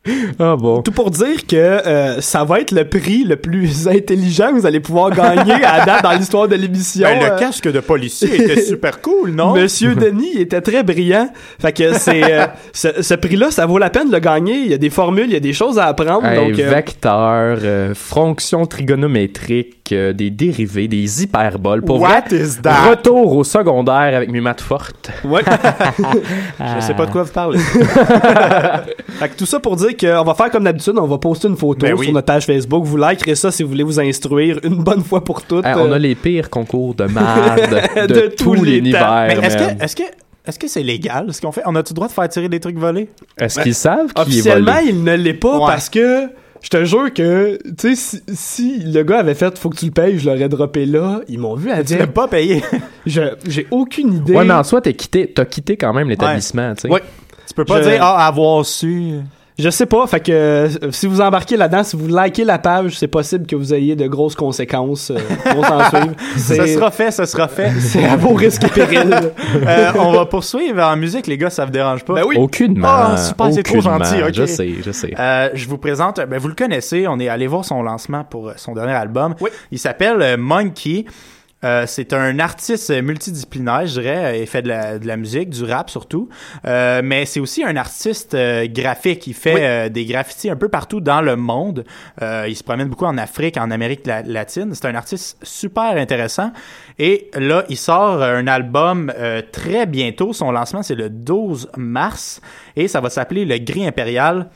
[0.38, 0.82] Ah bon.
[0.82, 4.66] Tout pour dire que euh, ça va être le prix le plus intelligent que vous
[4.66, 7.06] allez pouvoir gagner à date dans l'histoire de l'émission.
[7.06, 9.54] Ben, le Euh, casque de policier était super cool, non?
[9.54, 11.28] Monsieur Denis était très brillant.
[11.60, 14.56] Fait que c'est euh, ce, ce prix-là, ça vaut la peine de le gagner.
[14.58, 16.26] Il y a des formules, il y a des choses à apprendre.
[16.26, 21.82] Hey, donc, euh, vecteur, euh, fonction trigonométrique, euh, des dérivés, des hyperboles.
[21.82, 22.90] Pour vrai, What is that?
[22.90, 25.10] retour au secondaire avec mes maths fortes.
[25.24, 25.42] ouais.
[26.60, 27.58] Je sais pas de quoi vous parlez.
[29.18, 31.56] Fait que tout ça pour dire qu'on va faire comme d'habitude, on va poster une
[31.56, 32.06] photo Ben oui.
[32.06, 32.84] sur notre page Facebook.
[32.84, 35.64] Vous likerez ça si vous voulez vous instruire une bonne fois pour toutes.
[35.64, 39.26] On Euh, a les pires concours de maths de, De tout tous les l'univers.
[39.42, 40.02] Est-ce que, est-ce que,
[40.46, 41.62] est-ce que c'est légal ce qu'on fait?
[41.66, 43.08] On a-tu le droit de faire tirer des trucs volés?
[43.38, 44.86] Est-ce qu'ils savent qui est Officiellement, volé?
[44.90, 45.66] il ne l'est pas Ouais.
[45.66, 46.26] parce que
[46.66, 49.84] je te jure que, tu sais, si, si le gars avait fait faut que tu
[49.86, 51.20] le payes, je l'aurais droppé là.
[51.28, 52.60] Ils m'ont vu à Tu dire, l'as pas payé.
[53.06, 54.34] je- j'ai aucune idée.
[54.34, 56.88] Ouais, mais en soi, t'as quitté, t'as quitté quand même l'établissement, tu sais.
[56.90, 57.02] Ouais.
[57.46, 59.12] Tu peux pas Je- dire, ah, avoir su.
[59.58, 62.98] Je sais pas, fait que euh, si vous embarquez là-dedans, si vous likez la page,
[62.98, 65.16] c'est possible que vous ayez de grosses conséquences euh,
[65.50, 66.14] pour s'en suivre.
[66.36, 67.70] Ça sera fait, ça sera fait.
[67.80, 69.14] C'est à vos risques et périls.
[69.66, 72.14] Euh, on va poursuivre en musique, les gars, ça vous dérange pas?
[72.14, 72.36] Ben oui.
[72.36, 72.88] Aucunement.
[72.88, 74.34] Ah, super, c'est trop gentil, ok.
[74.34, 75.14] Je sais, je sais.
[75.18, 78.52] Euh, je vous présente, ben, vous le connaissez, on est allé voir son lancement pour
[78.56, 79.34] son dernier album.
[79.40, 79.50] Oui.
[79.70, 81.06] Il s'appelle euh, Monkey.
[81.64, 84.40] Euh, c'est un artiste multidisciplinaire, je dirais.
[84.40, 86.28] Il fait de la, de la musique, du rap surtout.
[86.66, 89.26] Euh, mais c'est aussi un artiste euh, graphique.
[89.26, 89.90] Il fait Oui.
[89.90, 91.84] des graffitis un peu partout dans le monde.
[92.20, 94.74] Il se promène beaucoup en Afrique, en Amérique la- latine.
[94.74, 96.52] C'est un artiste super intéressant.
[96.98, 99.12] Et là, il sort un album
[99.50, 100.32] très bientôt.
[100.34, 102.40] Son lancement, c'est le 12 mars.
[102.76, 104.50] Et ça va s'appeler Le Gris Impérial.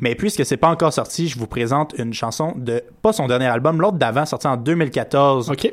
[0.00, 3.46] Mais puisque c'est pas encore sorti, je vous présente une chanson de pas son dernier
[3.46, 5.72] album, l'autre d'avant, sorti en 2014, OK.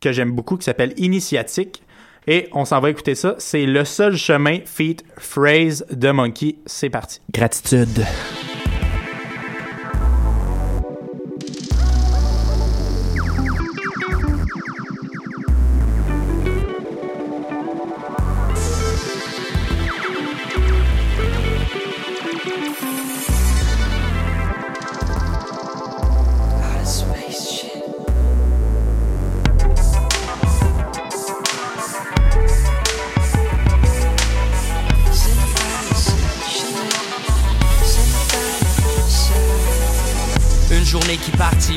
[0.00, 1.82] Que j'aime beaucoup, qui s'appelle Initiatique.
[2.26, 3.34] Et on s'en va écouter ça.
[3.38, 6.56] C'est le seul chemin feat phrase de Monkey.
[6.66, 7.20] C'est parti.
[7.32, 8.04] Gratitude.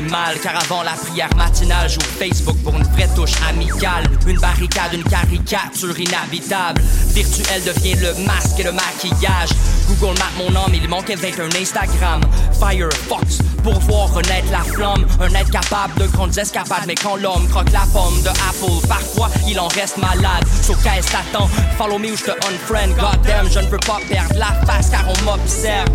[0.04, 4.04] Mal, car avant la prière matinale, j'ouvre Facebook pour une vraie touche amicale.
[4.26, 6.80] Une barricade, une caricature inhabitable.
[7.08, 9.50] Virtuel devient le masque et le maquillage.
[9.88, 12.20] Google Map mon âme, il manquait 21 Instagram.
[12.58, 15.06] Firefox pour voir renaître la flamme.
[15.20, 19.30] Un être capable de grandes escapades, mais quand l'homme croque la pomme de Apple, parfois
[19.46, 20.44] il en reste malade.
[20.62, 21.48] So qu'est-ce t'attends?
[21.78, 22.94] Follow me ou je te unfriend.
[22.94, 25.88] Goddamn, je ne veux pas perdre la face car on m'observe.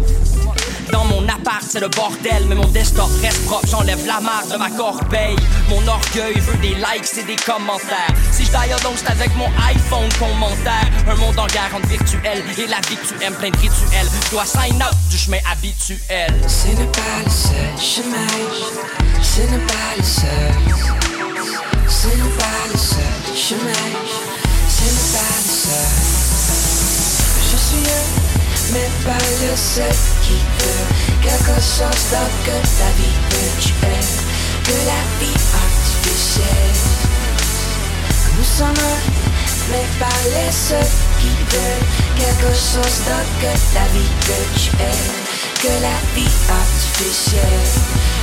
[0.92, 3.68] Dans mon appart, c'est le bordel, mais mon desktop reste propre.
[3.68, 5.36] J'enlève la marque de ma corbeille.
[5.70, 8.14] Mon orgueil veut des likes et des commentaires.
[8.32, 10.90] Si je d'ailleurs donc c'est avec mon iPhone commentaire.
[11.08, 14.08] Un monde en guerre entre virtuel et la vie que tu aimes, plein de rituels.
[14.26, 16.34] Je dois sign out du chemin habituel.
[16.48, 18.28] Ce n'est pas le seul chemin,
[19.22, 20.54] ce n'est pas le seul.
[21.88, 23.74] Ce n'est pas le seul chemin,
[24.70, 26.20] ce n'est pas le seul.
[28.72, 30.86] Mais pas le seul qui veut
[31.22, 34.14] quelque chose d'autre que la vie virtuelle,
[34.64, 36.80] que la vie artificielle.
[38.38, 39.00] Nous sommes un,
[39.72, 41.88] mais pas les seuls qui veulent.
[42.16, 45.12] Quelque chose d'autre que la vie virtuelle,
[45.62, 48.19] que la vie artificielle, que la vie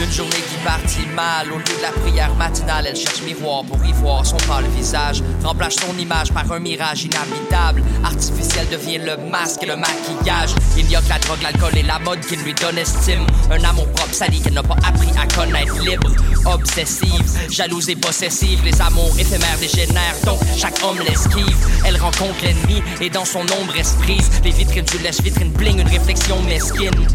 [0.00, 3.82] Une journée qui partit mal, au lieu de la prière matinale, elle cherche miroir pour
[3.84, 5.22] y voir son pâle visage.
[5.42, 7.82] Remplace son image par un mirage inhabitable.
[8.02, 10.54] Artificiel devient le masque et le maquillage.
[10.76, 13.26] Il n'y a que la drogue, l'alcool et la mode qui lui donnent estime.
[13.50, 16.10] Un amour propre sali qu'elle n'a pas appris à connaître libre.
[16.46, 21.56] Obsessive, jalouse et possessive, les amours éphémères dégénèrent, donc chaque homme l'esquive.
[21.86, 24.30] Elle rencontre l'ennemi et dans son ombre esprise.
[24.42, 27.06] Les vitrines du lèche vitrine bling, une réflexion mesquine.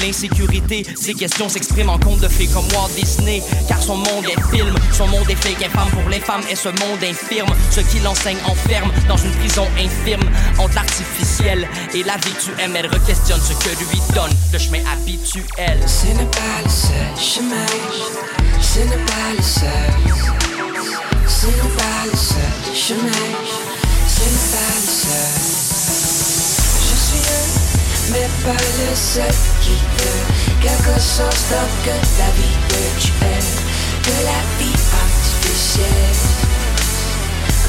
[0.00, 3.42] L'insécurité, ces questions s'expriment en contes de fées comme Walt Disney.
[3.68, 6.68] Car son monde est film, son monde est fake, infâme pour les femmes et ce
[6.68, 7.50] monde infirme.
[7.70, 10.28] Ce qui l'enseigne enferme dans une prison infirme.
[10.58, 14.80] Entre l'artificiel et la vie tu aimes, elle requestionne ce que lui donne le chemin
[14.92, 15.80] habituel.
[15.86, 17.66] Ce n'est pas le seul chemin,
[18.60, 19.70] ce n'est pas le seul.
[21.26, 23.26] Ce n'est pas le seul chemin,
[24.06, 25.41] ce n'est pas le seul.
[28.12, 30.24] Je suis un, mais pas le seul qui veut
[30.60, 33.52] quelque chose d'autre que la vie virtuelle,
[34.02, 36.20] que la vie artificielle.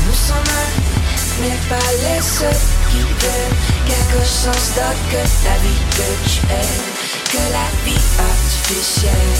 [0.06, 0.72] Nous sommes un,
[1.42, 3.58] mais pas les seuls qui veulent.
[3.88, 6.84] Quelque chose d'autre que la vie virtuelle,
[7.32, 9.40] que la vie artificielle,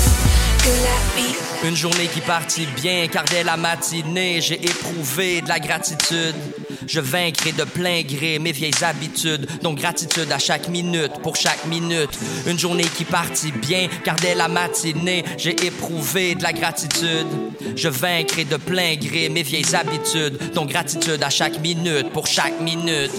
[1.64, 6.36] Une journée qui partit bien, car dès la matinée, j'ai éprouvé de la gratitude.
[6.88, 11.66] Je vaincrai de plein gré mes vieilles habitudes, donc gratitude à chaque minute, pour chaque
[11.66, 12.10] minute.
[12.48, 17.28] Une journée qui partit bien, car dès la matinée, j'ai éprouvé de la gratitude.
[17.76, 22.60] Je vaincrai de plein gré mes vieilles habitudes, donc gratitude à chaque minute, pour chaque
[22.60, 23.12] minute.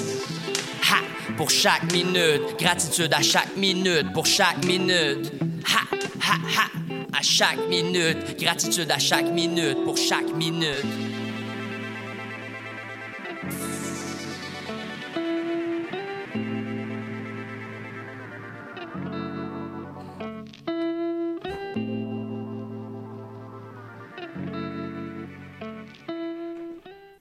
[0.83, 0.99] Ha!
[1.39, 5.33] Pour chaque minute, gratitude à chaque minute, pour chaque minute.
[5.67, 5.81] Ha!
[6.21, 6.35] Ha!
[6.57, 6.84] Ha!
[7.17, 10.85] À chaque minute, gratitude à chaque minute, pour chaque minute.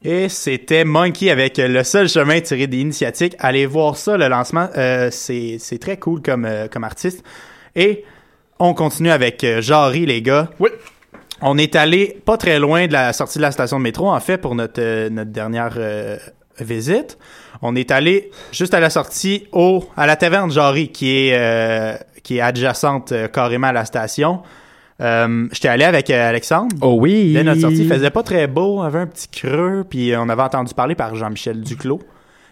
[0.03, 3.35] Et c'était Monkey avec euh, le seul chemin tiré des initiatiques.
[3.37, 4.69] Allez voir ça, le lancement.
[4.75, 7.23] Euh, c'est très cool comme, euh, comme artiste.
[7.75, 8.03] Et
[8.59, 10.49] on continue avec euh, Jarry, les gars.
[10.59, 10.69] Oui.
[11.41, 14.19] On est allé pas très loin de la sortie de la station de métro, en
[14.19, 16.17] fait, pour notre, euh, notre dernière euh,
[16.59, 17.17] visite.
[17.61, 22.37] On est allé juste à la sortie au, à la taverne Jarry, qui est, qui
[22.37, 24.41] est adjacente carrément à la station.
[25.01, 26.75] Euh, J'étais allé avec euh, Alexandre.
[26.81, 27.33] Oh oui.
[27.33, 30.29] Dès notre sortie, il faisait pas très beau, on avait un petit creux, puis on
[30.29, 32.01] avait entendu parler par Jean-Michel Duclos,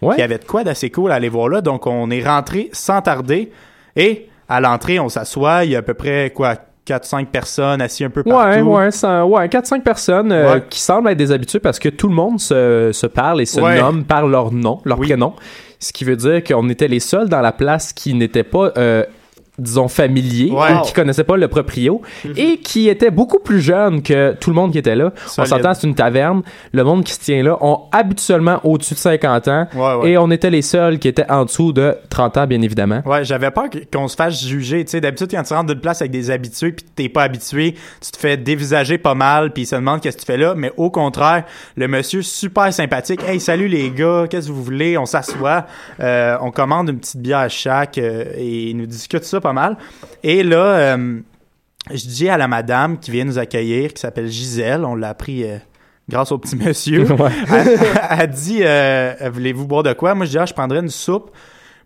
[0.02, 0.16] Ouais.
[0.16, 1.60] qui avait de quoi d'assez cool à aller voir là.
[1.60, 3.52] Donc, on est rentré sans tarder.
[3.94, 5.64] Et à l'entrée, on s'assoit.
[5.64, 6.54] Il y a à peu près, quoi,
[6.86, 8.48] 4-5 personnes assises un peu partout.
[8.48, 10.64] Ouais, ouais, ça- ouais, 4-5 personnes euh, Ouais.
[10.68, 13.60] qui semblent être des habitués parce que tout le monde se, se parle et se
[13.60, 13.80] Ouais.
[13.80, 15.06] nomme par leur nom, leur Oui.
[15.08, 15.34] prénom.
[15.78, 19.04] Ce qui veut dire qu'on était les seuls dans la place qui n'étaient pas, euh,
[19.58, 20.72] disons, familiers Ouais.
[20.74, 22.00] ou qui connaissaient pas le proprio
[22.36, 25.12] et qui étaient beaucoup plus jeunes que tout le monde qui était là.
[25.38, 26.42] On s'entend, c'est une taverne.
[26.72, 30.10] Le monde qui se tient là ont habituellement au-dessus de 50 ans Ouais, ouais.
[30.12, 33.02] et on était les seuls qui étaient en dessous de 30 ans, bien évidemment.
[33.04, 34.84] Ouais, j'avais peur qu'on se fasse juger.
[34.86, 37.74] Tu sais, d'habitude, quand tu rentres d'une place avec des habitués puis t'es pas habitué,
[38.00, 40.54] tu te fais dévisager pas mal puis il se demande qu'est-ce que tu fais là.
[40.56, 41.44] Mais au contraire,
[41.76, 43.20] le monsieur super sympathique.
[43.28, 44.96] Hey, salut les gars, qu'est-ce que vous voulez?
[44.96, 45.66] On s'assoit,
[46.00, 49.52] euh, on commande une petite bière à chaque euh, et il nous discute ça pas
[49.52, 49.76] mal.
[50.22, 50.64] Et là,
[50.96, 51.20] euh,
[51.90, 55.44] je dis à la madame qui vient nous accueillir, qui s'appelle Gisèle, on l'a appris
[55.44, 55.58] euh,
[56.08, 57.04] grâce au petit monsieur.
[57.18, 57.30] Ouais.
[57.50, 57.78] elle,
[58.20, 60.14] elle dit euh, Voulez-vous boire de quoi?
[60.14, 61.30] Moi, je dis Ah, je prendrais une soupe.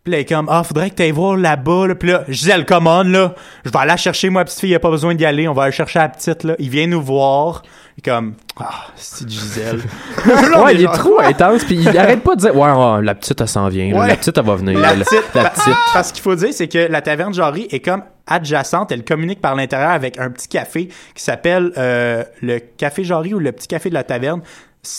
[0.07, 1.96] Puis là, elle est comme, ah, faudrait que t'ailles voir là-bas, là.
[1.96, 3.34] Puis là, Gisèle, come on, là.
[3.64, 5.48] Je vais aller la chercher, moi, petite fille, y a pas besoin d'y aller.
[5.48, 6.54] On va aller chercher la petite, là.
[6.61, 7.64] Il vient nous voir.
[7.96, 9.80] Il est comme, ah, c'est Gisèle.
[10.64, 13.40] ouais, il est trop intense, puis il arrête pas de dire Ouais, ouais, la petite,
[13.40, 13.98] elle s'en vient.
[13.98, 14.07] Ouais.
[14.07, 14.78] La petite, elle va venir.
[14.78, 15.74] La La, petite, la petite.
[15.92, 18.92] Parce qu'il faut dire, c'est que la taverne Jarry est comme adjacente.
[18.92, 20.86] Elle communique par l'intérieur avec un petit café
[21.16, 24.40] qui s'appelle euh, le Café Jarry ou le petit café de la taverne.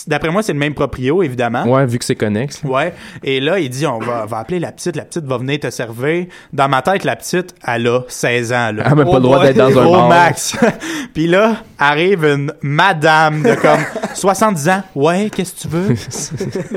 [0.06, 1.64] D'après moi, c'est le même proprio, évidemment.
[1.64, 2.62] Ouais, vu que c'est connexe.
[2.64, 2.92] Ouais.
[3.22, 4.96] Et là, il dit, on va, va appeler la petite.
[4.96, 6.26] La petite va venir te servir.
[6.52, 8.82] Dans ma tête, la petite, elle a 16 ans, là.
[8.86, 10.08] Elle a même pas le droit d'être dans un Au bar.
[10.08, 10.56] max.
[11.14, 13.80] Puis là, arrive une madame de comme
[14.14, 14.82] 70 ans.
[14.94, 15.88] Ouais, qu'est-ce que tu veux?
[15.90, 15.94] là,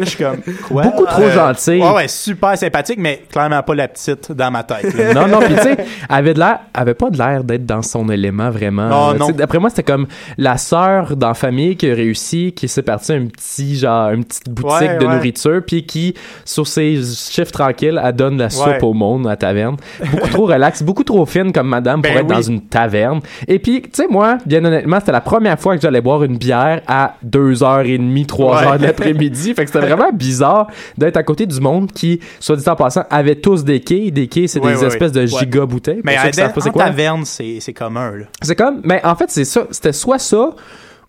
[0.01, 0.83] je suis comme, quoi?
[0.83, 1.81] Beaucoup trop gentille.
[1.81, 4.93] Ouais, ouais, super sympathique, mais clairement pas la petite dans ma tête.
[4.93, 5.13] là.
[5.13, 5.85] non, non, puis tu sais, elle
[6.15, 8.87] avait de l'air, elle avait pas de l'air d'être dans son élément vraiment.
[8.87, 9.31] Non, non.
[9.31, 10.07] D'après moi, c'était comme
[10.37, 14.23] la sœur dans la famille qui a réussi, qui s'est partie un petit genre une
[14.23, 15.15] petite boutique Ouais, de ouais.
[15.15, 16.13] nourriture, puis qui
[16.45, 18.83] sur ses chiffres tranquilles, elle donne la soupe Ouais.
[18.83, 19.77] au monde à la taverne.
[20.11, 23.21] Beaucoup trop relax, beaucoup trop fine comme madame pour Ben être dans une taverne.
[23.47, 26.37] Et puis, tu sais, moi, bien honnêtement, c'était la première fois que j'allais boire une
[26.37, 28.77] bière à 2h30, 3h Ouais.
[28.77, 29.53] de l'après-midi.
[29.53, 33.03] fait que c'était vraiment bizarre d'être à côté du monde qui, soit dit en passant,
[33.09, 34.11] avait tous des quilles.
[34.11, 36.01] Des quilles, c'est des espèces de giga bouteilles.
[36.03, 36.85] Mais qui en, en quoi?
[36.85, 38.25] taverne, c'est c'est commun, là.
[38.41, 39.65] C'est comme, mais en fait, c'est ça.
[39.71, 40.51] C'était soit ça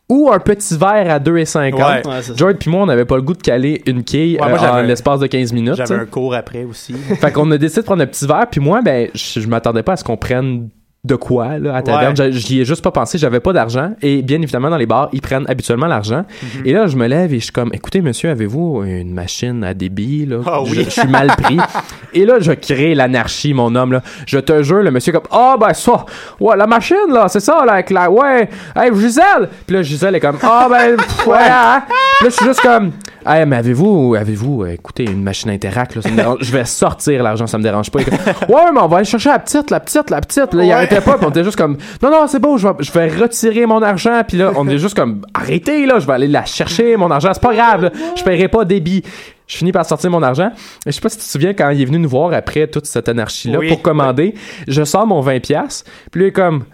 [0.09, 1.75] ou un petit verre à 2,50.
[1.75, 2.07] Ouais.
[2.07, 2.21] Ouais.
[2.37, 4.61] George puis moi, on n'avait pas le goût de caler une quille Ouais, moi, euh,
[4.61, 5.77] j'avais en un- l'espace de 15 minutes.
[5.77, 6.93] J'avais un cours après aussi.
[6.95, 9.83] Fait qu'on a décidé de prendre un petit verre, puis moi, ben, je, je m'attendais
[9.83, 10.69] pas à ce qu'on prenne
[11.05, 12.15] de quoi, là, à taverne.
[12.17, 12.31] Ouais.
[12.31, 13.91] J'y ai juste pas pensé, j'avais pas d'argent.
[14.03, 16.25] Et bien évidemment, dans les bars, ils prennent habituellement l'argent.
[16.41, 16.63] Mhm.
[16.65, 19.75] Et là, je me lève et je suis comme, écoutez, monsieur, avez-vous une machine à
[19.75, 20.37] débit, là?
[20.47, 20.85] Ah je, oui.
[20.85, 21.59] je suis mal pris.
[22.15, 24.03] et là, je crée l'anarchie, mon homme, là.
[24.29, 26.07] Je te jure, le monsieur est comme, ah, ben, ça,
[26.39, 29.49] ouais, la machine, là, c'est ça, là, avec la, ouais, hey, Gisèle!
[29.67, 30.97] Puis là, Gisèle est comme, ah, ben,
[31.27, 31.83] ouais, hein?
[32.19, 32.93] Puis là, je suis juste comme,
[33.27, 36.65] hey, mais avez-vous, avez-vous, euh, écoutez, une machine Interact, là, ça me dérange- je vais
[36.65, 38.01] sortir l'argent, ça me dérange pas.
[38.01, 38.19] Il comme,
[38.55, 40.55] ouais, mais on va aller chercher la petite, la petite, la petite.
[40.55, 40.73] Là, il Ouais.
[40.73, 43.09] arrêtait pas, puis on était juste comme, non, non, c'est beau, je vais, je vais
[43.09, 46.45] retirer mon argent, puis là, on est juste comme, arrêtez, là, je vais aller la
[46.45, 49.03] chercher, mon argent, c'est pas grave, là, je paierai pas débit.
[49.49, 50.51] Je finis par sortir mon argent.
[50.87, 52.69] Et je sais pas si tu te souviens quand il est venu nous voir après
[52.69, 53.69] toute cette anarchie-là Oui.
[53.69, 54.35] pour commander.
[54.67, 56.65] Je sors mon 20$, piastres, puis lui il est comme,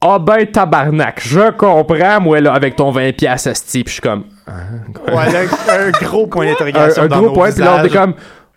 [0.00, 3.82] ah ben tabarnak, je comprends, moi, là, avec ton 20$, piastres, asti.
[3.82, 4.22] Puis je suis comme,
[5.06, 5.40] Ouais, là,
[5.70, 7.02] un gros point d'interrogation.
[7.02, 8.14] un dans gros nos point, puis là, on est comme,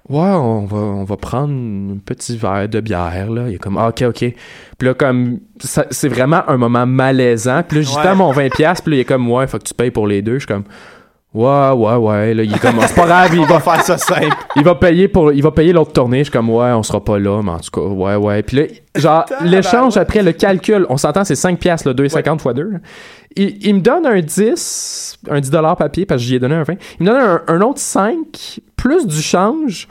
[0.10, 3.44] ouais, on va, on va prendre un petit verre de bière, là.
[3.48, 4.34] Il est comme, ah, ok, ok.
[4.78, 7.64] Puis là, comme, c'est vraiment un moment malaisant.
[7.68, 8.16] Puis là, j'y Ouais.
[8.16, 10.22] mon 20$, piastres, puis là, il est comme, ouais, faut que tu payes pour les
[10.22, 10.34] deux.
[10.34, 10.64] Je suis comme,
[11.34, 12.34] ouais, ouais, ouais.
[12.34, 14.36] Là, il est comme, c'est pas grave, il va, faire ça simple.
[14.56, 16.20] il va payer pour, il va payer l'autre tournée.
[16.20, 18.44] Je suis comme, ouais, on sera pas là, mais en tout cas, ouais, ouais.
[18.44, 18.64] Puis là,
[18.96, 22.72] genre, l'échange après le calcul, on s'entend, c'est 5 piastres, là, 2,50 fois 2.
[23.36, 26.64] Il, il me donne un 10, un 10 papier, parce que j'y ai donné un
[26.64, 26.74] 20.
[27.00, 29.88] Il me donne un, un autre 5, plus du change.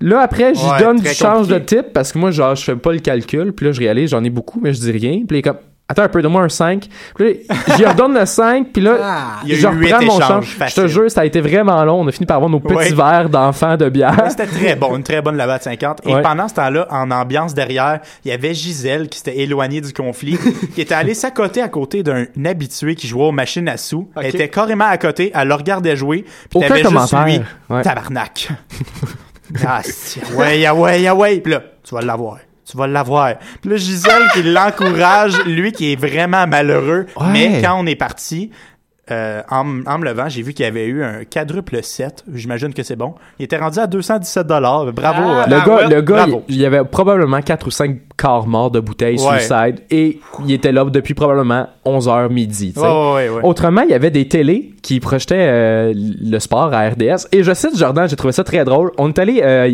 [0.00, 2.74] Là, après, j'y Ouais, donne du change de type, parce que moi, genre, je fais
[2.76, 3.52] pas le calcul.
[3.52, 5.22] Puis là, je réalise, j'en ai beaucoup, mais je dis rien.
[5.26, 5.58] Puis il est comme,
[5.92, 6.88] attends un peu, donne-moi un 5.
[7.14, 10.58] Puis là, j'y redonne le 5, puis là, Il y a je reprends mon change.
[10.68, 12.00] Je te jure, ça a été vraiment long.
[12.00, 12.92] On a fini par avoir nos petits Ouais.
[12.94, 14.16] verres d'enfants de bière.
[14.22, 16.00] Ouais, C'était très bon, une très bonne labat de 50.
[16.06, 16.22] Et Ouais.
[16.22, 20.38] pendant ce temps-là, en ambiance derrière, il y avait Gisèle qui s'était éloignée du conflit,
[20.74, 24.08] qui était allée s'accoter à côté d'un habitué qui jouait aux machines à sous.
[24.16, 27.24] Elle était carrément à côté, elle le regardait jouer, puis Aucun t'avais juste commentaire.
[27.26, 27.40] lui,
[27.70, 27.82] Ouais.
[27.82, 28.48] tabarnak.
[29.66, 31.40] ah, si, ouais, ah ouais, ah ouais.
[31.40, 32.38] Puis là, tu vas l'avoir.
[32.64, 33.34] Tu vas l'avoir.
[33.60, 37.06] Puis là, Gisèle qui l'encourage, lui qui est vraiment malheureux.
[37.20, 37.26] Ouais.
[37.32, 38.50] Mais quand on est parti,
[39.10, 42.24] euh, en, en me levant, j'ai vu qu'il y avait eu un quadruple 7.
[42.32, 43.14] J'imagine que c'est bon.
[43.40, 44.92] Il était rendu à 217 Bravo.
[45.02, 46.44] Ah, euh, Le gars, le gars bravo.
[46.48, 49.42] il, il y avait probablement 4 ou 5 quarts morts de bouteilles sur le Ouais.
[49.42, 52.72] side et il était là depuis probablement 11h midi.
[52.76, 53.40] ouais, ouais.
[53.42, 57.26] Autrement, il y avait des télés qui projetaient euh, le sport à RDS.
[57.32, 58.92] Et je cite Jordan, j'ai trouvé ça très drôle.
[58.98, 59.72] On est allé euh,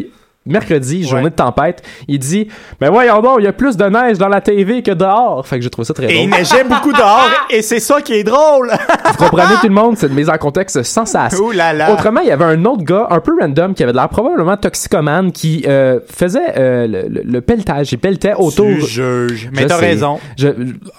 [0.48, 1.30] mercredi, journée Ouais.
[1.30, 1.82] de tempête.
[2.08, 2.48] Il dit
[2.80, 5.46] Mais voyons donc, il y a plus de neige dans la TV que dehors.
[5.46, 6.38] Fait que j'ai trouvé ça très Et il drôle.
[6.40, 8.70] neigeait beaucoup dehors, et c'est ça qui est drôle.
[9.06, 11.38] Vous comprenez tout le monde, c'est une mise en contexte sans sas.
[11.38, 11.92] Ouh là là.
[11.92, 14.56] Autrement, il y avait un autre gars, un peu random, qui avait de l'air probablement
[14.56, 17.92] toxicomane, qui euh, faisait euh, le, le- le pelletage.
[17.92, 18.66] Il pelletait autour.
[18.66, 19.50] Tu juges.
[19.52, 20.18] Mais Je t'as raison.
[20.38, 20.48] Je,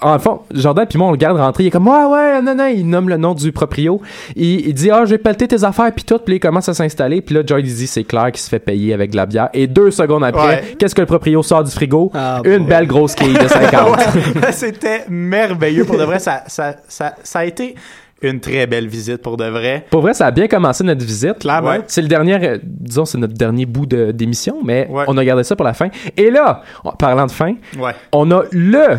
[0.00, 1.64] en fond, Jordan puis moi, on le garde rentrer.
[1.64, 2.66] Il est comme, ouais, ouais, non, non.
[2.66, 4.00] Il nomme le nom du proprio.
[4.36, 6.18] Il, il dit, ah, j'ai pelleté tes affaires, puis tout.
[6.18, 7.20] Puis il commence à s'installer.
[7.20, 9.39] Puis là, Joy, dit, c'est clair qu'il se fait payer avec de la bière.
[9.54, 10.76] Et deux secondes après, Ouais.
[10.78, 12.10] qu'est-ce que le proprio sort du frigo?
[12.14, 12.64] Ah, Une bon.
[12.64, 13.98] belle grosse quille de 50.
[14.42, 15.84] Ouais, C'était merveilleux.
[15.84, 17.74] Pour de vrai, ça, ça, ça, ça a été
[18.22, 19.86] une très belle visite pour de vrai.
[19.90, 21.38] Pour vrai, ça a bien commencé notre visite.
[21.38, 21.70] Clairement.
[21.70, 21.80] Ouais.
[21.86, 25.04] C'est le dernier, euh, disons, c'est notre dernier bout de- d'émission, mais Ouais.
[25.08, 25.88] on a gardé ça pour la fin.
[26.18, 27.92] Et là, en parlant de fin, Ouais.
[28.12, 28.98] on a le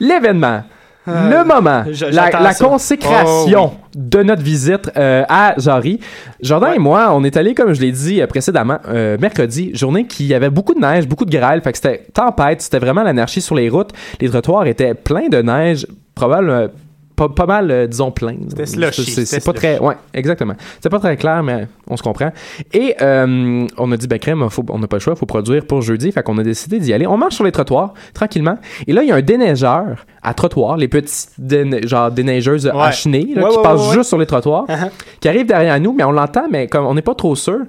[0.00, 0.62] l'événement
[1.08, 6.00] le moment, je- la, consécration de notre visite euh, à Jarry.
[6.40, 10.06] Jordan et moi, on est allés, comme je l'ai dit euh, précédemment, euh, mercredi, journée
[10.06, 13.40] qui avait beaucoup de neige, beaucoup de grêle, fait que c'était tempête, c'était vraiment l'anarchie
[13.40, 13.90] sur les routes.
[14.20, 16.68] Les trottoirs étaient pleins de neige, probablement
[17.18, 18.36] pas, pas mal, euh, disons, plein.
[19.26, 19.78] C'est- pas très.
[19.80, 20.54] Ouais, exactement.
[20.80, 22.30] C'est pas très clair, mais on se comprend.
[22.72, 25.26] Et euh, on a dit, ben, crème, faut- on n'a pas le choix, il faut
[25.26, 26.12] produire pour jeudi.
[26.12, 27.06] Fait qu'on a décidé d'y aller.
[27.06, 28.56] On marche sur les trottoirs, tranquillement.
[28.86, 32.72] Et là, il y a un déneigeur à trottoir, les petites, déne- genre, déneigeuses Ouais.
[33.34, 34.66] là, qui ouais, passent juste sur les trottoirs,
[35.20, 37.60] qui arrive derrière nous, mais on l'entend, mais comme on n'est pas trop sûr.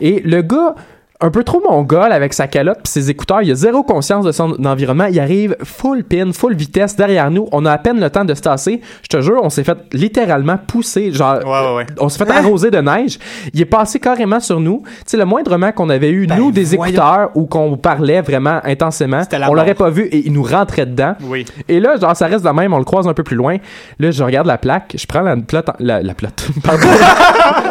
[0.00, 0.74] Et le gars,
[1.20, 4.30] un peu trop mongol avec sa calotte puis ses écouteurs, il a zéro conscience de
[4.30, 8.08] son environnement, il arrive full pin, full vitesse derrière nous, on a à peine le
[8.08, 8.80] temps de se tasser.
[9.02, 11.86] Je te jure, on s'est fait littéralement pousser, genre Ouais, ouais, ouais.
[11.98, 13.18] on s'est fait arroser de neige.
[13.52, 14.82] Il est passé carrément sur nous.
[14.86, 16.84] Tu sais, le moindrement qu'on avait eu, nous, des voyons.
[16.94, 21.14] écouteurs ou qu'on parlait vraiment intensément, on l'aurait pas vu et il nous rentrait dedans.
[21.24, 21.44] Oui.
[21.68, 23.56] Et là, genre, ça reste de même, on le croise un peu plus loin.
[23.98, 26.86] Là, je regarde la plaque, je prends la plaque, la, la plaque, pardon.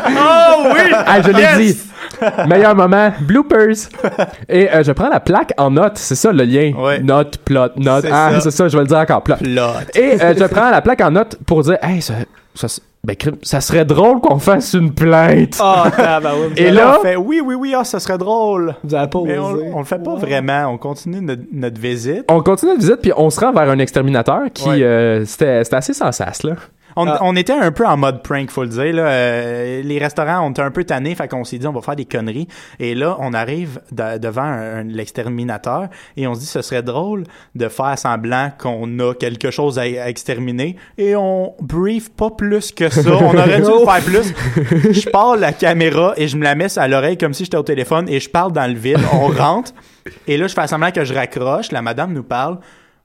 [0.09, 0.91] Oh oui!
[0.93, 1.57] Ah, je l'ai Yes!
[1.57, 1.77] dit.
[2.47, 3.89] Meilleur moment, bloopers.
[4.49, 6.71] Et euh, je prends la plaque en note, c'est ça le lien.
[6.77, 6.99] Ouais.
[6.99, 8.05] Note, plot, note.
[8.11, 9.35] Ah, c'est ça, je vais le dire encore, plot.
[9.37, 9.61] Plot.
[9.95, 12.13] Et euh, je prends la plaque en note pour dire, hey, ça,
[12.55, 12.67] ça,
[13.03, 15.57] ben, ça serait drôle qu'on fasse une plainte.
[15.63, 16.59] Oh, tabarouette.
[16.59, 18.75] Et là, on fait oui, oui, oui, ah, ça serait drôle.
[18.83, 20.65] Vous avez pas Mais on, on le fait pas vraiment.
[20.73, 22.25] On continue notre, notre visite.
[22.29, 24.83] on continue notre visite, puis on se rend vers un exterminateur qui, Ouais.
[24.83, 26.53] euh, c'était c'était assez sans sas, là.
[26.97, 27.19] On, Ah.
[27.21, 28.93] on était un peu en mode prank, faut le dire.
[28.93, 29.03] Là.
[29.07, 31.95] Euh, les restaurants, on était un peu tannés, fait qu'on s'est dit on va faire
[31.95, 32.47] des conneries.
[32.79, 37.23] Et là, on arrive de- devant l'exterminateur et on se dit ce serait drôle
[37.55, 40.75] de faire semblant qu'on a quelque chose à, à exterminer.
[40.97, 43.09] Et on brief pas plus que ça.
[43.09, 44.33] On aurait dû le faire plus.
[44.93, 47.63] Je parle la caméra et je me la mets à l'oreille comme si j'étais au
[47.63, 48.99] téléphone et je parle dans le vide.
[49.13, 49.71] On rentre
[50.27, 51.71] et là, je fais semblant que je raccroche.
[51.71, 52.57] La madame nous parle.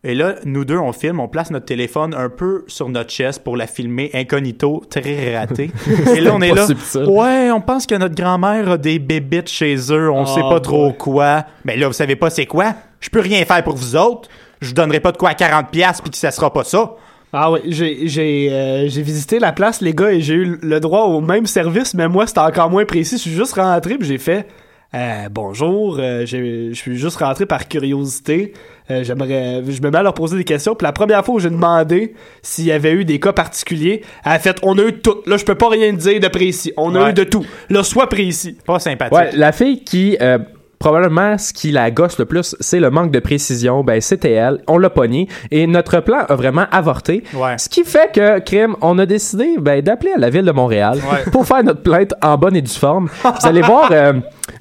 [0.05, 3.45] Et là, nous deux, on filme, on place notre téléphone un peu sur notre chest
[3.45, 5.71] pour la filmer incognito, très raté.
[6.17, 6.67] Et là, on est là.
[6.67, 7.05] subtil.
[7.05, 10.59] Ouais, on pense que notre grand-mère a des bébites chez eux, on Oh sait pas
[10.59, 10.99] trop boy.
[10.99, 11.45] quoi.
[11.65, 12.75] Mais là, vous savez pas c'est quoi?
[12.99, 14.29] Je peux rien faire pour vous autres.
[14.61, 16.95] Je vous donnerai pas de quoi à 40$ piastres puis que ça sera pas ça.
[17.33, 20.81] Ah oui, j'ai j'ai euh, j'ai visité la place les gars et j'ai eu le
[20.81, 24.07] droit au même service mais moi c'était encore moins précis, je suis juste rentré puis
[24.07, 24.47] j'ai fait
[24.95, 28.53] euh, bonjour, euh, je suis juste rentré par curiosité.
[28.91, 30.75] Euh, J'aimerais, je me mets à leur poser des questions.
[30.75, 34.33] Puis la première fois où j'ai demandé s'il y avait eu des cas particuliers, elle
[34.33, 35.17] a fait on a eu tout.
[35.27, 36.73] Là, je peux pas rien dire de précis.
[36.77, 37.11] On a Ouais.
[37.11, 37.45] eu de tout.
[37.71, 38.59] Là, sois précis.
[38.67, 39.17] Pas sympathique.
[39.17, 40.39] Ouais, la fille qui euh,
[40.79, 43.83] probablement ce qui la gosse le plus, c'est le manque de précision.
[43.85, 47.23] Ben c'était elle, on l'a pogné et notre plan a vraiment avorté.
[47.35, 47.57] Ouais.
[47.57, 50.99] Ce qui fait que crime, on a décidé ben, d'appeler à la ville de Montréal
[51.11, 51.31] Ouais.
[51.31, 53.09] pour faire notre plainte en bonne et due forme.
[53.23, 53.91] Vous allez voir.
[53.93, 54.13] euh,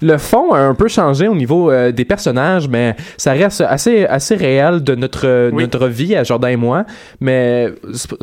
[0.02, 4.06] le fond a un peu changé au niveau euh, des personnages, mais ça reste assez,
[4.06, 5.64] assez réel de notre, Oui.
[5.64, 6.86] notre vie à Jordan et moi.
[7.20, 7.68] Mais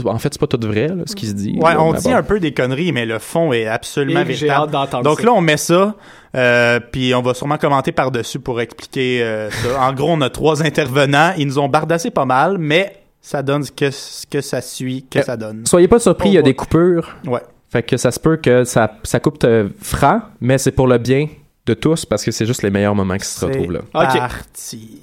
[0.05, 1.59] en fait, c'est pas tout vrai, là, ce qui se dit.
[1.61, 2.15] Ouais, là, on dit bon.
[2.17, 4.51] un peu des conneries, mais le fond est absolument Et véritable.
[4.65, 5.27] hâte d'entendre Donc ça.
[5.27, 5.95] là, on met ça,
[6.37, 9.81] euh, puis on va sûrement commenter par-dessus pour expliquer euh, ça.
[9.81, 11.33] En gros, on a trois intervenants.
[11.39, 15.07] Ils nous ont bardassé pas mal, mais ça donne ce que, ce que ça suit,
[15.11, 15.67] que Euh, ça donne.
[15.67, 17.17] Soyez pas surpris, il y a des coupures.
[17.27, 17.41] Ouais.
[17.71, 19.45] Fait que ça se peut que ça, ça coupe
[19.83, 21.27] franc, mais c'est pour le bien
[21.69, 23.81] de tous parce que c'est juste les meilleurs moments qui se retrouvent là.
[23.95, 24.19] Ok.
[24.19, 25.03] parti.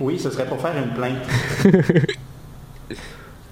[0.00, 1.18] Oui, ce serait pour faire une plainte.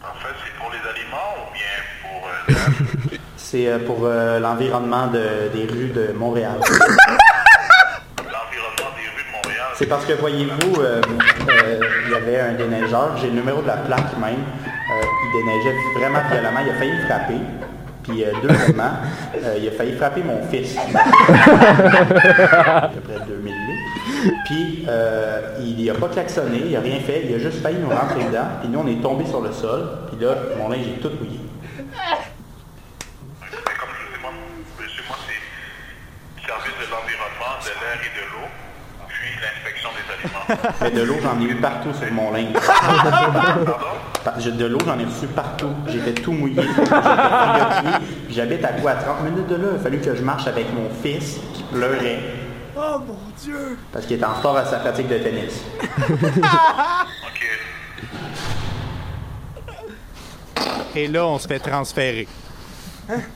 [0.00, 3.16] En fait, c'est pour les aliments ou bien pour euh?
[3.36, 6.54] C'est euh, pour euh, l'environnement de- des rues de Montréal.
[8.18, 9.68] l'environnement des rues de Montréal?
[9.76, 11.00] C'est parce que, voyez-vous, euh,
[11.50, 15.32] euh, il y avait un déneigeur, j'ai le numéro de la plaque même, euh, il
[15.44, 17.40] déneigeait vraiment violemment, il a failli me frapper.
[18.08, 18.92] Puis, euh, deuxièmement,
[19.34, 20.74] euh, il a failli frapper mon fils.
[20.78, 20.82] à
[22.88, 23.82] peu près 2000 livres.
[24.46, 27.90] Puis, euh, il n'a pas klaxonné, il n'a rien fait, il a juste failli nous
[27.90, 28.46] rentrer dedans.
[28.60, 29.86] Puis nous, on est tombés sur le sol.
[30.08, 31.38] Puis là, mon linge est tout mouillé.
[31.76, 31.84] Mais
[33.78, 34.30] comme je dis, moi,
[34.80, 35.40] monsieur, moi, c'est
[36.40, 38.48] le service de l'environnement, de l'air et de l'eau,
[39.06, 40.46] puis l'inspection des aliments.
[40.80, 42.54] Mais de l'eau, j'en ai eu partout sur mon linge.
[44.24, 45.70] De l'eau, j'en ai reçu partout.
[45.88, 46.62] J'étais tout mouillé.
[48.30, 48.92] J'habite à quoi?
[48.92, 49.68] À 30 minutes de là.
[49.72, 52.20] Il a fallu que je marche avec mon fils qui pleurait.
[52.76, 53.76] Oh mon dieu!
[53.92, 55.64] Parce qu'il est en retard à sa pratique de tennis.
[56.08, 57.46] OK.
[60.94, 62.28] Et là, on se fait transférer.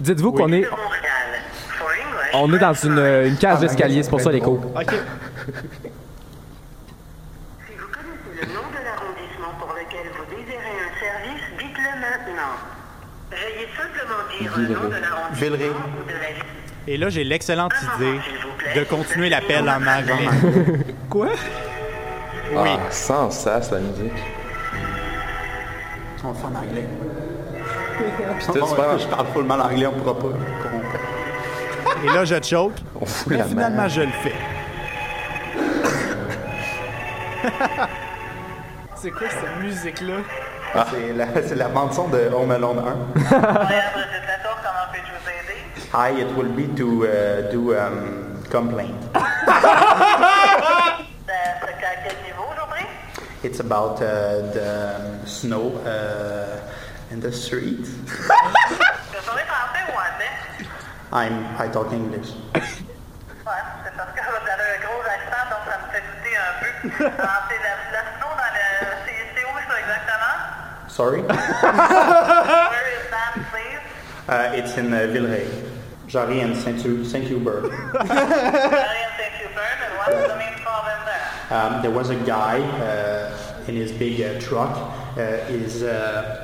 [0.01, 0.65] Dites-vous qu'on est,
[2.35, 4.61] on est dans une, euh, une cage d'escalier, c'est pour ça les cours.
[4.77, 4.95] Ok.
[7.67, 12.55] Si vous connaissez le nom de l'arrondissement pour lequel vous désirez un service, dites-le maintenant.
[13.31, 14.32] Veuillez simplement dire le nom de l'arrondissement
[15.33, 15.71] Villeray.
[16.87, 18.21] Et là, j'ai l'excellente idée
[18.75, 20.29] de continuer l'appel en anglais.
[21.09, 21.29] Quoi?
[22.55, 22.71] Oui.
[22.75, 24.13] Ah, sans sas, la musique.
[26.25, 26.87] On va faire en anglais.
[27.99, 28.07] Puis
[29.03, 30.83] je parle full mal anglais, on pourra pas comprendre.
[32.05, 32.73] Et là, je choke.
[33.01, 33.89] On fout Mais la finalement, main.
[33.89, 34.35] je le fais.
[38.97, 40.15] C'est quoi cette musique-là?
[40.91, 42.83] C'est la, c'est la bande-son de Home Alone 1.
[45.93, 48.97] Hi, it will be to uh, do um, complaint.
[53.45, 56.65] It's about uh, the um, snow uh,
[57.11, 57.85] in the street.
[61.13, 62.33] I'm I talk English.
[70.89, 71.23] Sorry.
[74.29, 75.72] Uh, it's in uh, Villeray.
[76.13, 77.07] Jarian Saint-Hubert.
[77.07, 77.65] Saint Hubert.
[77.65, 77.73] and
[80.25, 80.37] the
[81.07, 81.31] there?
[81.49, 84.77] Um, there was a guy uh, in his big uh, truck.
[85.17, 86.42] Uh, his, uh,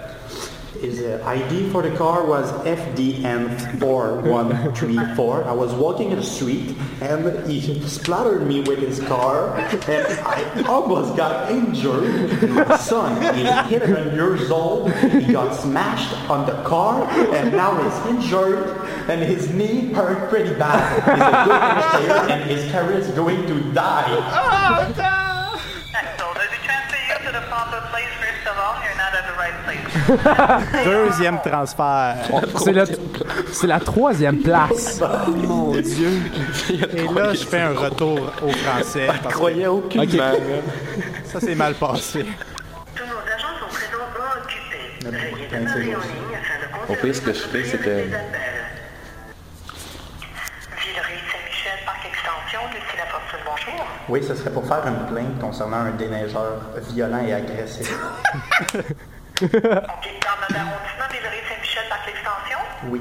[0.80, 5.46] his uh, ID for the car was FDM4134.
[5.46, 10.62] I was walking in the street and he splattered me with his car and I
[10.68, 12.48] almost got injured.
[12.50, 14.92] My son is 11 years old.
[14.92, 17.02] He got smashed on the car
[17.34, 18.68] and now he's injured
[19.08, 21.02] and his knee hurt pretty bad.
[21.02, 21.60] He's a good
[21.90, 24.06] player and his career is going to die.
[30.84, 32.16] Deuxième transfert.
[32.58, 32.84] C'est la,
[33.52, 35.00] c'est la troisième place.
[35.02, 36.10] Oh mon Dieu.
[36.70, 39.08] Et là, je fais un retour au français.
[39.24, 40.32] Je croyais aucunement.
[41.24, 42.24] Ça s'est mal passé.
[46.88, 48.14] Au pire, ce que je fais, c'est que Villeray,
[51.30, 53.86] Saint-Michel, Parc Extension, Lucie Laporte, bonjour.
[54.08, 57.94] Oui, ce serait pour faire une plainte concernant un déneigeur violent et agressif.
[59.40, 62.58] Ok, dans notre arrondissement, Villeray, Saint-Michel, Parc Extension.
[62.88, 63.00] Oui.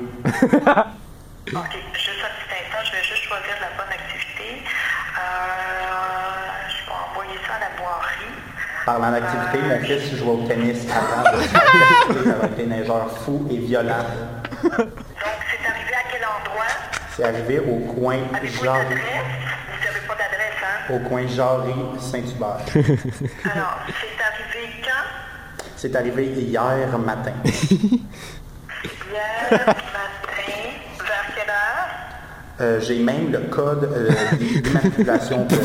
[1.47, 4.61] Ok, juste un petit instant, je vais juste choisir la bonne activité.
[5.17, 5.21] Euh,
[6.69, 8.35] je vais envoyer ça à la boirie.
[8.85, 13.17] Parlant d'activité, mon fils jouait au tennis avant de se faire agresser par un déneigeur
[13.23, 14.05] fou et violent.
[14.61, 16.73] Donc, c'est arrivé à quel endroit?
[17.15, 18.17] C'est arrivé au coin
[18.63, 20.93] Jarry, d'adresse, hein?
[20.93, 22.61] au coin Jarry-Saint-Hubert.
[23.55, 24.17] Alors, c'est?
[25.77, 27.31] C'est arrivé hier matin.
[27.43, 27.51] Hier
[29.51, 29.75] matin.
[30.99, 31.87] Vers quelle heure?
[32.61, 35.45] Euh, J'ai même le code euh, d'immatriculation.
[35.47, 35.63] pour- Ouais,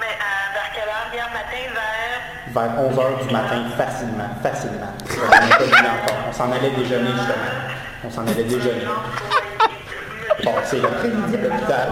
[0.00, 1.06] mais euh, vers quelle heure?
[1.12, 2.52] Hier matin, vers...
[2.52, 4.92] vers 11h du matin, facilement, facilement.
[6.28, 7.50] On s'en allait déjeuner, justement.
[8.04, 8.86] On s'en allait déjeuner.
[10.44, 11.88] Bon, c'est l'après-midi à l'hôpital.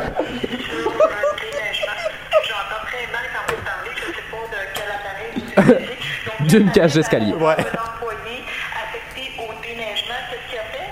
[6.49, 7.33] D'une cage d'escalier.
[7.33, 7.57] Ouais.
[7.57, 8.45] L'employé
[8.75, 10.89] affecté au déneigement, qu'est-ce qu'il a fait?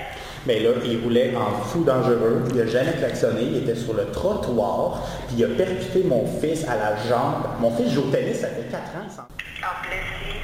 [0.47, 2.45] Mais là, il roulait en fou dangereux.
[2.51, 3.43] Il n'a jamais klaxonné.
[3.43, 5.03] Il était sur le trottoir.
[5.29, 7.47] Puis il a percuté mon fils à la jambe.
[7.61, 9.09] Mon fils joue au tennis, ça fait 4 ans.
[9.09, 10.41] s'en- En blessé,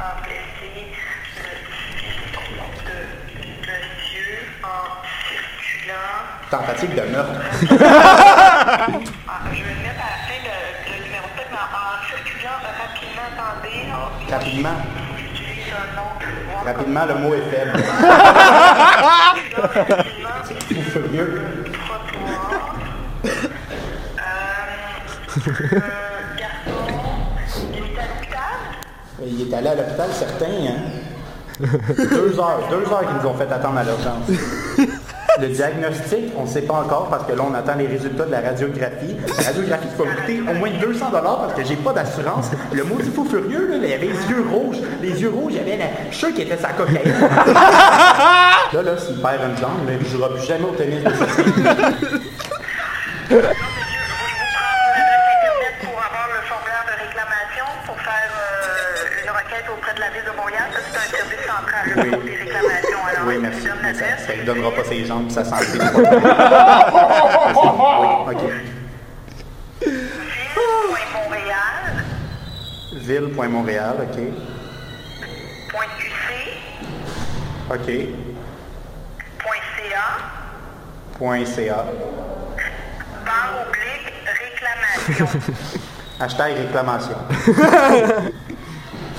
[0.00, 0.86] en blessé,
[1.36, 2.96] le
[3.62, 6.18] de monsieur en circulant.
[6.50, 7.40] Tentative de meurtre.
[9.26, 10.56] Ah, je vais mettre à la fin le,
[10.92, 13.86] le numéro de tête, mais en, en circulant rapidement, attendez.
[13.90, 14.76] Oh, Rapidement.
[16.64, 17.78] Rapidement, le mot est faible.
[20.90, 21.44] Furieux.
[21.72, 22.74] Trottoir.
[24.18, 24.22] Euh.
[29.24, 30.80] Il est allé à l'hôpital, certains, hein?
[31.60, 34.28] deux heures, deux heures qu'ils nous ont fait attendre à l'urgence.
[35.40, 38.30] Le diagnostic, on ne sait pas encore parce que là, on attend les résultats de
[38.30, 39.16] la radiographie.
[39.38, 42.50] La radiographie qui va me coûter au moins 200 parce que j'ai pas d'assurance.
[42.72, 44.76] Le maudit fou furieux, là, il avait les yeux rouges.
[45.02, 45.86] Les yeux rouges, il avait la...
[46.10, 47.00] Je suis sûr qu'il était sa cocaïne.
[48.72, 51.24] là, là, s'il perd une jambe, il ne jouera plus jamais au tennis de sa
[51.24, 51.52] vie.
[55.82, 58.30] pour avoir le formulaire de réclamation, pour faire
[59.24, 60.68] une requête auprès de la Ville de Montréal.
[60.72, 62.10] Ça, c'est un service central Oui.
[62.10, 63.02] pour des réclamations.
[63.10, 63.26] Alors,
[63.94, 64.28] Ça l'adresse.
[64.38, 65.64] ne donnera pas ses jambes, sa santé.
[65.74, 65.84] oui,
[68.30, 68.42] OK.
[71.14, 72.04] Montréal,
[72.92, 74.18] Ville.montréal, OK.
[75.70, 76.28] point QC,
[77.70, 77.88] OK.
[79.38, 80.06] point CA,
[81.18, 81.84] Point .ca.
[83.24, 85.28] barre oblique, réclamation.
[86.20, 87.16] Hashtag réclamation.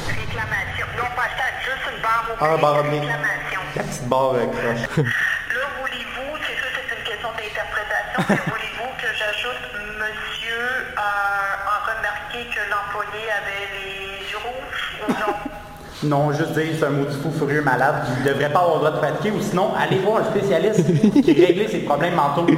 [0.08, 0.88] réclamation.
[0.98, 3.02] Non, pas ça, juste une barre oblique, Ah, barre oblique.
[3.02, 3.45] réclamation.
[3.76, 4.34] La petite barre.
[4.34, 9.66] Là, voulez-vous, c'est sûr c'est une question d'interprétation, mais voulez-vous que j'ajoute
[10.00, 10.64] monsieur
[10.98, 14.86] euh, en remarquer que l'employé avait les yeux rouges?
[16.04, 18.80] Non, juste dire c'est un maudit fou furieux malade qui ne devrait pas avoir le
[18.82, 20.86] droit de pratiquer ou sinon allez voir un spécialiste
[21.24, 22.46] qui règle ses problèmes mentaux.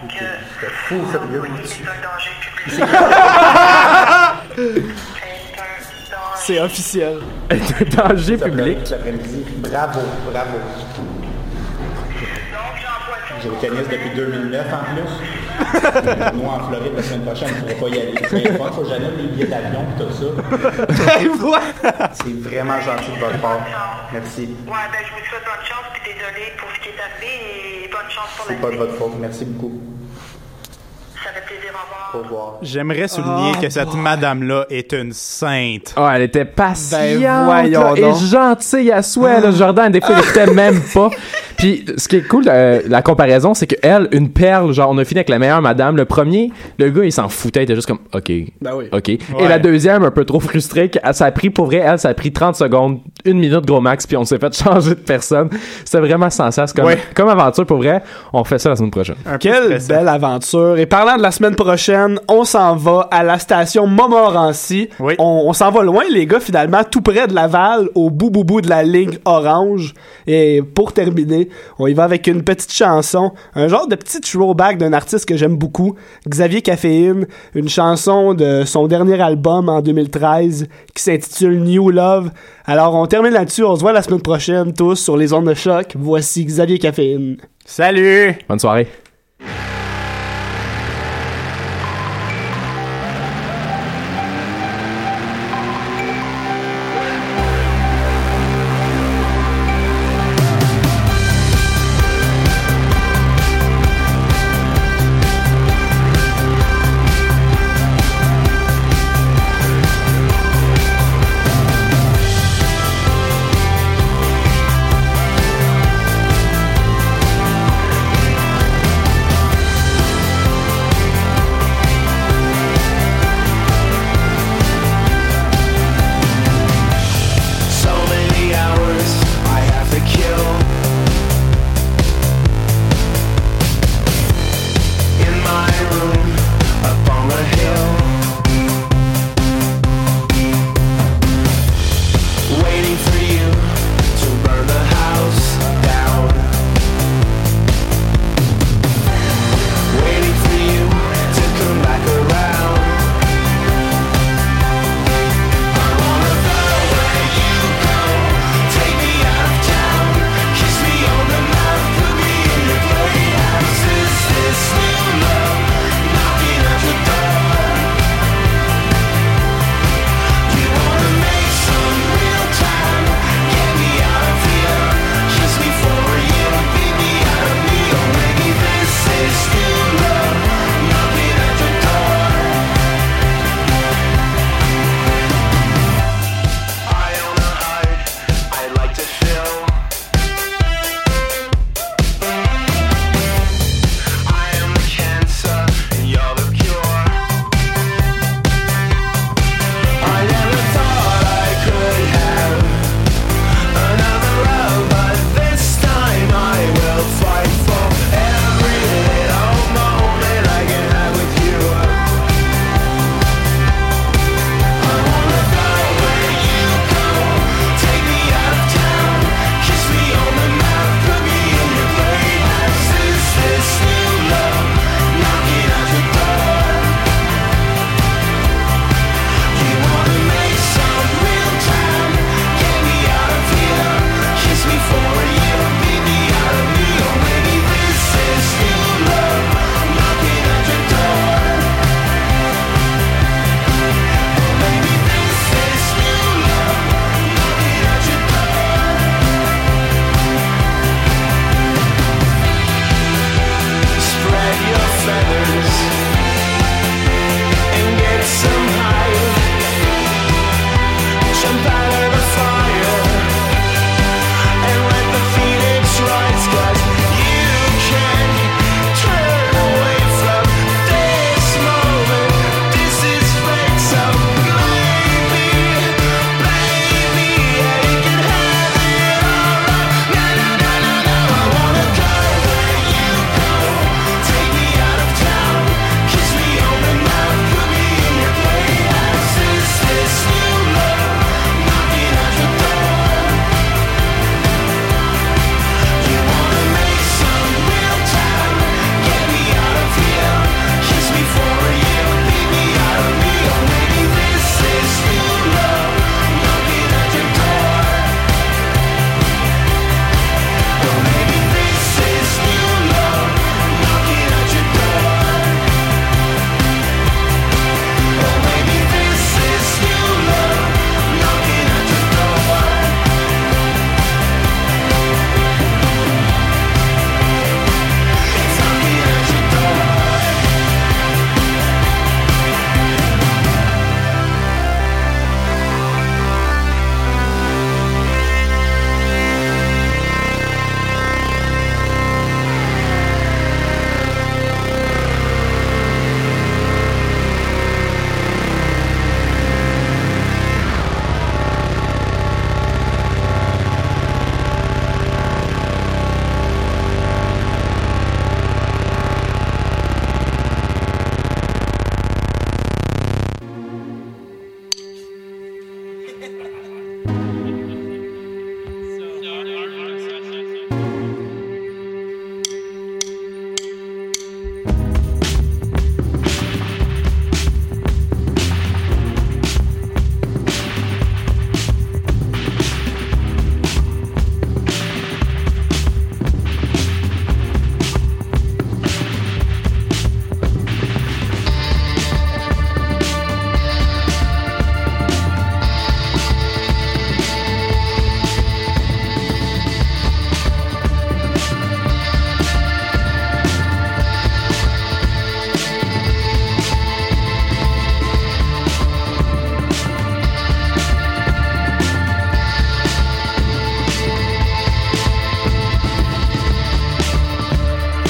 [0.00, 0.12] Donc.
[0.22, 1.42] euh, C'est fou furieux.
[1.64, 2.84] c'est un danger public.
[6.46, 7.18] C'est officiel.
[7.50, 8.78] danger public.
[9.58, 10.58] Bravo, bravo.
[13.42, 16.34] J'ai le canis depuis 2009 en plus.
[16.34, 18.14] Moi en Floride la semaine prochaine, je ne pourrai pas y aller.
[18.30, 20.26] C'est il faut que j'annule les billets d'avion et tout ça.
[22.12, 23.66] C'est vraiment gentil de votre part.
[24.12, 24.42] Merci.
[24.42, 27.88] Ouais, ben je vous souhaite bonne chance, puis désolé pour ce qui est arrivé, et
[27.88, 29.14] bonne chance pour la C'est pas de votre faute.
[29.18, 29.95] Merci beaucoup.
[31.26, 31.72] Ça fait plaisir.
[32.62, 35.92] J'aimerais souligner que cette madame-là est une sainte.
[35.96, 39.40] Ah, elle était patiente Ben, voyons là, et gentille à souhait.
[39.40, 41.10] Là, Jordan, des fois, il écoutait même pas.
[41.56, 44.98] Puis, ce qui est cool, euh, la comparaison, c'est que elle, une perle, genre, on
[44.98, 45.96] a fini avec la meilleure madame.
[45.96, 48.30] Le premier, le gars, il s'en foutait, il était juste comme, OK,
[48.60, 48.84] Ben oui.
[48.92, 49.08] OK.
[49.08, 52.08] Et la deuxième, un peu trop frustrée, que- ça a pris, pour vrai, elle, ça
[52.10, 55.48] a pris 30 secondes, une minute gros max, puis on s'est fait changer de personne.
[55.84, 56.98] C'était vraiment sensationnel comme, Ouais.
[57.14, 58.02] comme aventure, pour vrai.
[58.32, 59.16] On refait ça la semaine prochaine.
[59.40, 60.78] Quelle belle aventure.
[60.78, 64.88] Et parlant de la semaine prochaine, on s'en va à la station Montmorency.
[65.00, 68.44] On, on s'en va loin, les gars, finalement, tout près de Laval, au bout bout
[68.44, 69.94] bout de la ligne orange.
[70.26, 71.45] Et pour terminer,
[71.78, 75.36] on y va avec une petite chanson, un genre de petit throwback d'un artiste que
[75.36, 75.96] j'aime beaucoup,
[76.28, 82.30] Xavier Caféine, une chanson de son dernier album en 2013 qui s'intitule New Love.
[82.64, 85.54] Alors on termine là-dessus, on se voit la semaine prochaine tous sur les ondes de
[85.54, 85.94] choc.
[85.96, 87.36] Voici Xavier Caféine.
[87.64, 88.34] Salut!
[88.48, 88.86] Bonne soirée.